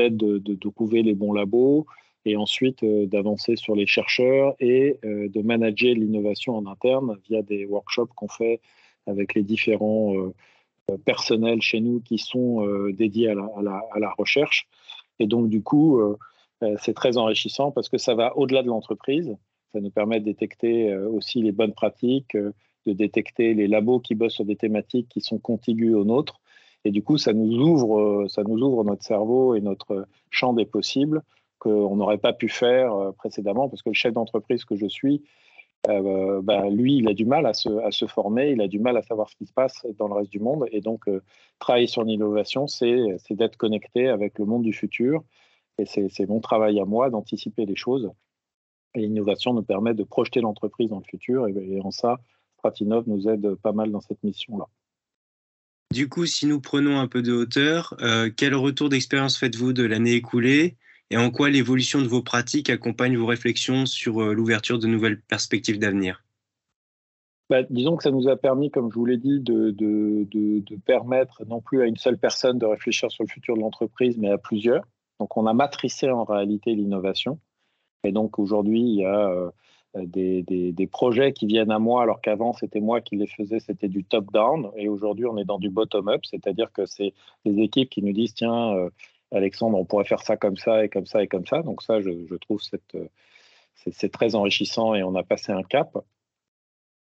aides 0.00 0.16
de, 0.16 0.38
de, 0.38 0.54
de, 0.54 0.70
trouver 0.70 1.02
les 1.02 1.14
bons 1.14 1.32
labos, 1.32 1.86
et 2.26 2.36
ensuite 2.36 2.82
euh, 2.82 3.06
d'avancer 3.06 3.56
sur 3.56 3.74
les 3.74 3.86
chercheurs 3.86 4.54
et 4.58 4.98
euh, 5.04 5.28
de 5.28 5.40
manager 5.40 5.94
l'innovation 5.94 6.56
en 6.56 6.66
interne 6.66 7.16
via 7.28 7.40
des 7.40 7.64
workshops 7.64 8.12
qu'on 8.14 8.28
fait 8.28 8.60
avec 9.06 9.34
les 9.34 9.42
différents 9.42 10.14
euh, 10.16 10.98
personnels 11.04 11.62
chez 11.62 11.80
nous 11.80 12.00
qui 12.00 12.18
sont 12.18 12.64
dédiés 12.92 13.30
à 13.30 13.34
la, 13.34 14.14
recherche. 14.16 14.68
Et 15.18 15.26
donc, 15.26 15.48
du 15.48 15.60
coup, 15.60 16.00
c'est 16.78 16.94
très 16.94 17.16
enrichissant 17.16 17.72
parce 17.72 17.88
que 17.88 17.98
ça 17.98 18.14
va 18.14 18.36
au-delà 18.36 18.62
de 18.62 18.68
l'entreprise. 18.68 19.36
Ça 19.72 19.80
nous 19.80 19.90
permet 19.90 20.20
de 20.20 20.24
détecter 20.26 20.96
aussi 20.96 21.42
les 21.42 21.50
bonnes 21.50 21.72
pratiques, 21.72 22.36
de 22.36 22.92
détecter 22.92 23.52
les 23.52 23.66
labos 23.66 23.98
qui 23.98 24.14
bossent 24.14 24.34
sur 24.34 24.44
des 24.44 24.54
thématiques 24.54 25.08
qui 25.08 25.20
sont 25.20 25.40
contiguës 25.40 25.96
aux 25.96 26.04
nôtres. 26.04 26.40
Et 26.84 26.92
du 26.92 27.02
coup, 27.02 27.18
ça 27.18 27.32
nous 27.32 27.58
ouvre, 27.58 28.26
ça 28.28 28.44
nous 28.44 28.58
ouvre 28.60 28.84
notre 28.84 29.02
cerveau 29.02 29.56
et 29.56 29.60
notre 29.60 30.06
champ 30.30 30.52
des 30.52 30.66
possibles 30.66 31.20
qu'on 31.58 31.96
n'aurait 31.96 32.18
pas 32.18 32.32
pu 32.32 32.48
faire 32.48 32.94
euh, 32.94 33.12
précédemment, 33.12 33.68
parce 33.68 33.82
que 33.82 33.90
le 33.90 33.94
chef 33.94 34.12
d'entreprise 34.12 34.64
que 34.64 34.76
je 34.76 34.86
suis, 34.86 35.22
euh, 35.88 36.40
bah, 36.42 36.68
lui, 36.68 36.96
il 36.96 37.08
a 37.08 37.14
du 37.14 37.24
mal 37.24 37.46
à 37.46 37.52
se, 37.52 38.06
former, 38.06 38.50
il 38.50 38.60
a 38.60 38.68
du 38.68 38.78
mal 38.78 38.96
à 38.96 39.02
savoir 39.02 39.28
ce 39.28 39.36
qui 39.36 39.46
se 39.46 39.52
passe 39.52 39.86
dans 39.98 40.08
le 40.08 40.14
reste 40.14 40.32
du 40.32 40.40
monde. 40.40 40.66
Et 40.72 40.80
donc, 40.80 41.08
euh, 41.08 41.22
travailler 41.58 41.86
sur 41.86 42.02
l'innovation, 42.02 42.66
c'est 42.66 43.18
d'être 43.30 43.56
connecté 43.56 44.08
avec 44.08 44.38
le 44.38 44.46
monde 44.46 44.62
du 44.62 44.72
futur. 44.72 45.22
Et 45.78 45.84
c'est 45.84 46.26
mon 46.26 46.40
travail 46.40 46.80
à 46.80 46.86
moi 46.86 47.10
d'anticiper 47.10 47.66
les 47.66 47.76
choses. 47.76 48.10
Et 48.94 49.00
l'innovation 49.00 49.52
nous 49.52 49.62
permet 49.62 49.92
de 49.92 50.04
projeter 50.04 50.40
l'entreprise 50.40 50.88
dans 50.88 50.98
le 50.98 51.04
futur. 51.04 51.46
Et, 51.48 51.80
en 51.82 51.90
ça, 51.90 52.18
Stratinov 52.58 53.04
nous 53.06 53.28
aide 53.28 53.54
pas 53.56 53.72
mal 53.72 53.92
dans 53.92 54.00
cette 54.00 54.22
mission-là. 54.24 54.64
Du 55.92 56.08
coup, 56.08 56.24
si 56.24 56.46
nous 56.46 56.60
prenons 56.60 56.98
un 56.98 57.06
peu 57.06 57.20
de 57.20 57.32
hauteur, 57.32 57.94
quel 58.36 58.54
retour 58.54 58.88
d'expérience 58.88 59.38
faites-vous 59.38 59.74
de 59.74 59.84
l'année 59.84 60.14
écoulée? 60.14 60.76
Et 61.10 61.16
en 61.16 61.30
quoi 61.30 61.50
l'évolution 61.50 62.00
de 62.00 62.08
vos 62.08 62.22
pratiques 62.22 62.70
accompagne 62.70 63.16
vos 63.16 63.26
réflexions 63.26 63.86
sur 63.86 64.22
euh, 64.22 64.32
l'ouverture 64.32 64.78
de 64.78 64.86
nouvelles 64.86 65.20
perspectives 65.20 65.78
d'avenir? 65.78 66.22
Bah, 67.48 67.62
disons 67.70 67.96
que 67.96 68.02
ça 68.02 68.10
nous 68.10 68.28
a 68.28 68.36
permis, 68.36 68.70
comme 68.72 68.90
je 68.90 68.98
vous 68.98 69.06
l'ai 69.06 69.18
dit, 69.18 69.38
de, 69.38 69.70
de, 69.70 70.26
de, 70.30 70.76
permettre 70.84 71.44
non 71.46 71.60
plus 71.60 71.80
à 71.80 71.86
une 71.86 71.96
seule 71.96 72.18
personne 72.18 72.58
de 72.58 72.66
réfléchir 72.66 73.10
sur 73.10 73.22
le 73.22 73.28
futur 73.28 73.54
de 73.54 73.60
l'entreprise, 73.60 74.18
mais 74.18 74.30
à 74.30 74.38
plusieurs. 74.38 74.84
Donc 75.20 75.36
on 75.36 75.46
a 75.46 75.54
matricé 75.54 76.10
en 76.10 76.24
réalité 76.24 76.74
l'innovation. 76.74 77.38
Et 78.02 78.10
donc 78.10 78.40
aujourd'hui, 78.40 78.80
il 78.80 78.94
y 78.96 79.04
a 79.04 79.30
euh, 79.30 79.50
des, 79.94 80.42
des, 80.42 80.86
projets 80.88 81.32
qui 81.32 81.46
viennent 81.46 81.70
à 81.70 81.78
moi, 81.78 82.02
alors 82.02 82.20
qu'avant 82.20 82.52
c'était 82.52 82.80
moi 82.80 83.00
qui 83.00 83.16
les 83.16 83.28
faisais, 83.28 83.60
c'était 83.60 83.88
du 83.88 84.02
top-down. 84.02 84.70
Et 84.76 84.88
aujourd'hui, 84.88 85.26
on 85.26 85.38
est 85.38 85.44
dans 85.44 85.60
du 85.60 85.70
bottom-up, 85.70 86.22
c'est-à-dire 86.24 86.72
que 86.72 86.84
c'est 86.84 87.14
des 87.44 87.62
équipes 87.62 87.90
qui 87.90 88.02
nous 88.02 88.12
disent, 88.12 88.34
tiens, 88.34 88.74
euh, 88.74 88.90
Alexandre, 89.32 89.78
on 89.78 89.84
pourrait 89.84 90.04
faire 90.04 90.22
ça 90.22 90.36
comme 90.36 90.56
ça 90.56 90.84
et 90.84 90.88
comme 90.88 91.06
ça 91.06 91.22
et 91.22 91.28
comme 91.28 91.46
ça. 91.46 91.62
Donc 91.62 91.82
ça, 91.82 92.00
je, 92.00 92.34
trouve 92.36 92.62
cette, 92.62 92.96
c'est, 93.74 94.10
très 94.10 94.34
enrichissant 94.34 94.94
et 94.94 95.02
on 95.02 95.14
a 95.14 95.22
passé 95.22 95.52
un 95.52 95.62
cap. 95.62 95.96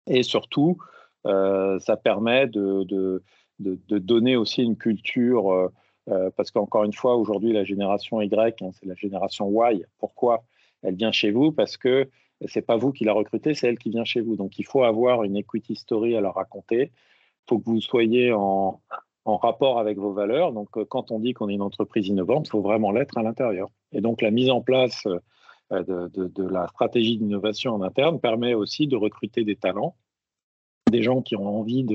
Et 0.08 0.24
surtout, 0.24 0.78
euh, 1.26 1.80
ça 1.80 1.98
permet 1.98 2.48
de, 2.48 3.22
donner 3.60 4.36
aussi 4.36 4.64
une 4.64 4.78
culture, 4.78 5.52
euh, 5.52 5.68
euh, 6.10 6.30
parce 6.36 6.52
qu'encore 6.52 6.84
une 6.84 6.94
fois, 6.94 7.16
aujourd'hui, 7.16 7.54
la 7.54 7.64
génération 7.64 8.22
Y, 8.22 8.62
hein, 8.62 8.72
c'est 8.74 8.86
la 8.86 8.96
génération 8.96 9.50
Y. 9.52 9.86
Pourquoi 10.00 10.44
elle 10.82 10.96
vient 10.96 11.12
chez 11.12 11.32
vous? 11.32 11.52
Parce 11.52 11.78
que 11.78 12.10
c'est 12.48 12.66
pas 12.66 12.78
vous 12.78 12.92
qui 12.92 13.04
la 13.04 13.14
recrutez, 13.14 13.54
c'est 13.54 13.68
elle 13.68 13.78
qui 13.78 13.90
vient 13.90 14.06
chez 14.06 14.22
vous. 14.22 14.36
Donc 14.36 14.60
il 14.60 14.66
faut 14.66 14.84
avoir 14.84 15.24
une 15.24 15.36
equity 15.36 15.76
story 15.76 16.16
à 16.16 16.22
leur 16.22 16.36
raconter. 16.36 16.92
Il 16.94 17.50
faut 17.50 17.60
que 17.60 17.66
vous 17.66 17.82
soyez 17.82 18.32
en, 18.32 18.82
en 19.30 19.38
rapport 19.38 19.80
avec 19.80 19.98
vos 19.98 20.12
valeurs. 20.12 20.52
Donc, 20.52 20.70
euh, 20.78 20.86
quand 20.86 21.12
on 21.12 21.20
dit 21.20 21.34
qu'on 21.34 21.50
est 21.50 21.54
une 21.54 21.62
entreprise 21.62 22.08
innovante, 22.08 22.48
il 22.48 22.52
faut 22.52 22.62
vraiment 22.62 22.92
l'être 22.92 23.18
à 23.18 23.24
l'intérieur. 23.24 23.70
Et 23.92 24.02
donc, 24.02 24.22
la 24.22 24.32
mise 24.32 24.50
en 24.50 24.62
place 24.62 25.08
euh, 25.72 25.84
de, 25.84 26.48
la 26.48 26.68
stratégie 26.68 27.18
d'innovation 27.18 27.74
en 27.74 27.82
interne 27.82 28.20
permet 28.20 28.54
aussi 28.54 28.88
de 28.88 28.96
recruter 28.96 29.44
des 29.44 29.56
talents, 29.56 29.96
des 30.90 31.04
gens 31.04 31.22
qui 31.22 31.36
ont 31.36 31.48
envie 31.48 31.86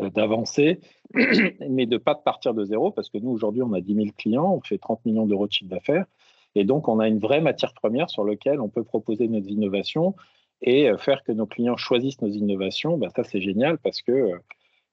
euh, 0.00 0.10
d'avancer, 0.10 0.80
mais 1.68 1.86
de 1.86 1.98
pas 1.98 2.14
partir 2.14 2.54
de 2.54 2.64
zéro, 2.64 2.90
parce 2.90 3.10
que 3.10 3.18
nous, 3.18 3.30
aujourd'hui, 3.30 3.62
on 3.62 3.72
a 3.74 3.80
10 3.80 3.94
000 3.94 4.06
clients, 4.16 4.54
on 4.54 4.60
fait 4.60 4.78
30 4.78 5.04
millions 5.04 5.26
d'euros 5.26 5.46
de 5.46 5.52
chiffre 5.52 5.70
d'affaires, 5.70 6.06
et 6.54 6.64
donc 6.64 6.88
on 6.88 6.98
a 6.98 7.08
une 7.08 7.18
vraie 7.18 7.40
matière 7.40 7.74
première 7.74 8.08
sur 8.08 8.24
laquelle 8.24 8.60
on 8.60 8.68
peut 8.68 8.84
proposer 8.84 9.28
nos 9.28 9.40
innovations 9.40 10.14
et 10.62 10.88
faire 10.98 11.22
que 11.24 11.32
nos 11.32 11.46
clients 11.46 11.76
choisissent 11.76 12.22
nos 12.22 12.30
innovations. 12.30 12.96
Ben, 12.96 13.10
ça, 13.10 13.24
c'est 13.24 13.40
génial 13.40 13.76
parce 13.78 14.02
que 14.02 14.30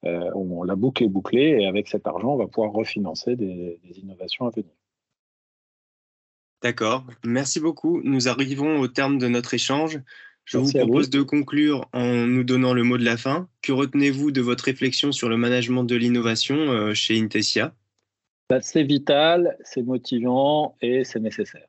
euh, 0.05 0.31
on, 0.33 0.63
la 0.63 0.75
boucle 0.75 1.03
est 1.03 1.07
bouclée 1.07 1.57
et 1.61 1.67
avec 1.67 1.87
cet 1.87 2.07
argent, 2.07 2.33
on 2.33 2.37
va 2.37 2.47
pouvoir 2.47 2.71
refinancer 2.71 3.35
des, 3.35 3.79
innovations 3.95 4.47
à 4.47 4.49
venir. 4.49 4.71
D'accord, 6.61 7.05
merci 7.23 7.59
beaucoup. 7.59 8.01
Nous 8.03 8.27
arrivons 8.27 8.79
au 8.79 8.87
terme 8.87 9.17
de 9.17 9.27
notre 9.27 9.53
échange. 9.53 9.99
Je 10.45 10.57
vous 10.57 10.71
propose 10.71 11.09
de 11.09 11.21
conclure 11.21 11.87
en 11.93 12.27
nous 12.27 12.43
donnant 12.43 12.73
le 12.73 12.83
mot 12.83 12.97
de 12.97 13.05
la 13.05 13.17
fin. 13.17 13.47
Que 13.61 13.71
retenez-vous 13.71 14.31
de 14.31 14.41
votre 14.41 14.65
réflexion 14.65 15.11
sur 15.11 15.29
le 15.29 15.37
management 15.37 15.83
de 15.83 15.95
l'innovation 15.95 16.55
euh, 16.55 16.93
chez 16.93 17.19
Intesia? 17.19 17.73
Bah, 18.49 18.61
C'est 18.61 18.83
vital, 18.83 19.57
c'est 19.63 19.83
motivant 19.83 20.75
et 20.81 21.03
c'est 21.03 21.19
nécessaire. 21.19 21.67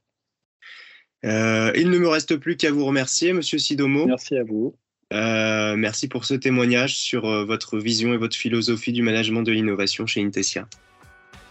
Euh, 1.25 1.73
il 1.77 1.91
ne 1.91 1.99
me 1.99 2.09
reste 2.09 2.37
plus 2.37 2.57
qu'à 2.57 2.73
vous 2.73 2.85
remercier, 2.85 3.33
Monsieur 3.33 3.59
Sidomo. 3.59 4.07
Merci 4.07 4.37
à 4.37 4.43
vous. 4.43 4.75
Euh, 5.13 5.77
merci 5.77 6.09
pour 6.09 6.25
ce 6.25 6.33
témoignage 6.33 6.97
sur 6.97 7.27
euh, 7.27 7.45
votre 7.45 7.79
vision 7.79 8.15
et 8.15 8.17
votre 8.17 8.37
philosophie 8.37 8.93
du 8.93 9.03
management 9.03 9.43
de 9.43 9.53
l'innovation 9.53 10.07
chez 10.07 10.25
Intesia. 10.25 10.67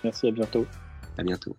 Merci, 0.04 0.28
à 0.28 0.32
bientôt. 0.32 0.65
À 1.17 1.24
bientôt. 1.24 1.56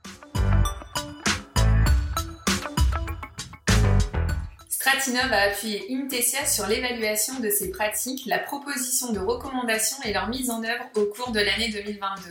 Stratinov 4.68 5.32
a 5.32 5.42
appuyé 5.42 5.86
Intesia 5.94 6.44
sur 6.44 6.66
l'évaluation 6.66 7.38
de 7.38 7.50
ses 7.50 7.70
pratiques, 7.70 8.26
la 8.26 8.40
proposition 8.40 9.12
de 9.12 9.20
recommandations 9.20 9.98
et 10.04 10.12
leur 10.12 10.28
mise 10.28 10.50
en 10.50 10.64
œuvre 10.64 10.84
au 10.96 11.04
cours 11.04 11.30
de 11.30 11.38
l'année 11.38 11.70
2022. 11.70 12.30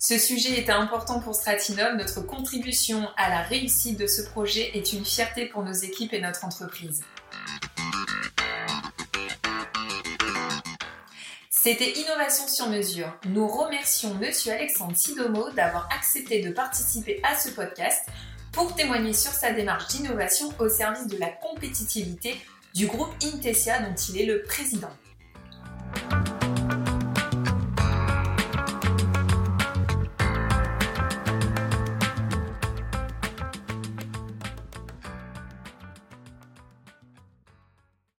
Ce 0.00 0.18
sujet 0.18 0.58
était 0.58 0.72
important 0.72 1.20
pour 1.20 1.36
Stratinov. 1.36 1.96
Notre 1.96 2.20
contribution 2.20 3.08
à 3.16 3.30
la 3.30 3.42
réussite 3.42 3.98
de 3.98 4.08
ce 4.08 4.22
projet 4.22 4.72
est 4.74 4.92
une 4.92 5.04
fierté 5.04 5.46
pour 5.46 5.62
nos 5.62 5.72
équipes 5.72 6.12
et 6.14 6.20
notre 6.20 6.44
entreprise. 6.44 7.04
C'était 11.64 11.98
Innovation 11.98 12.46
sur 12.46 12.68
mesure. 12.68 13.10
Nous 13.24 13.48
remercions 13.48 14.12
Monsieur 14.16 14.52
Alexandre 14.52 14.94
Sidomo 14.94 15.48
d'avoir 15.48 15.88
accepté 15.96 16.42
de 16.42 16.50
participer 16.50 17.22
à 17.22 17.38
ce 17.38 17.48
podcast 17.48 18.06
pour 18.52 18.74
témoigner 18.74 19.14
sur 19.14 19.30
sa 19.30 19.50
démarche 19.50 19.88
d'innovation 19.88 20.52
au 20.58 20.68
service 20.68 21.06
de 21.06 21.16
la 21.16 21.30
compétitivité 21.30 22.36
du 22.74 22.86
groupe 22.86 23.14
Intesia 23.22 23.78
dont 23.78 23.94
il 23.94 24.20
est 24.20 24.26
le 24.26 24.42
président. 24.42 24.90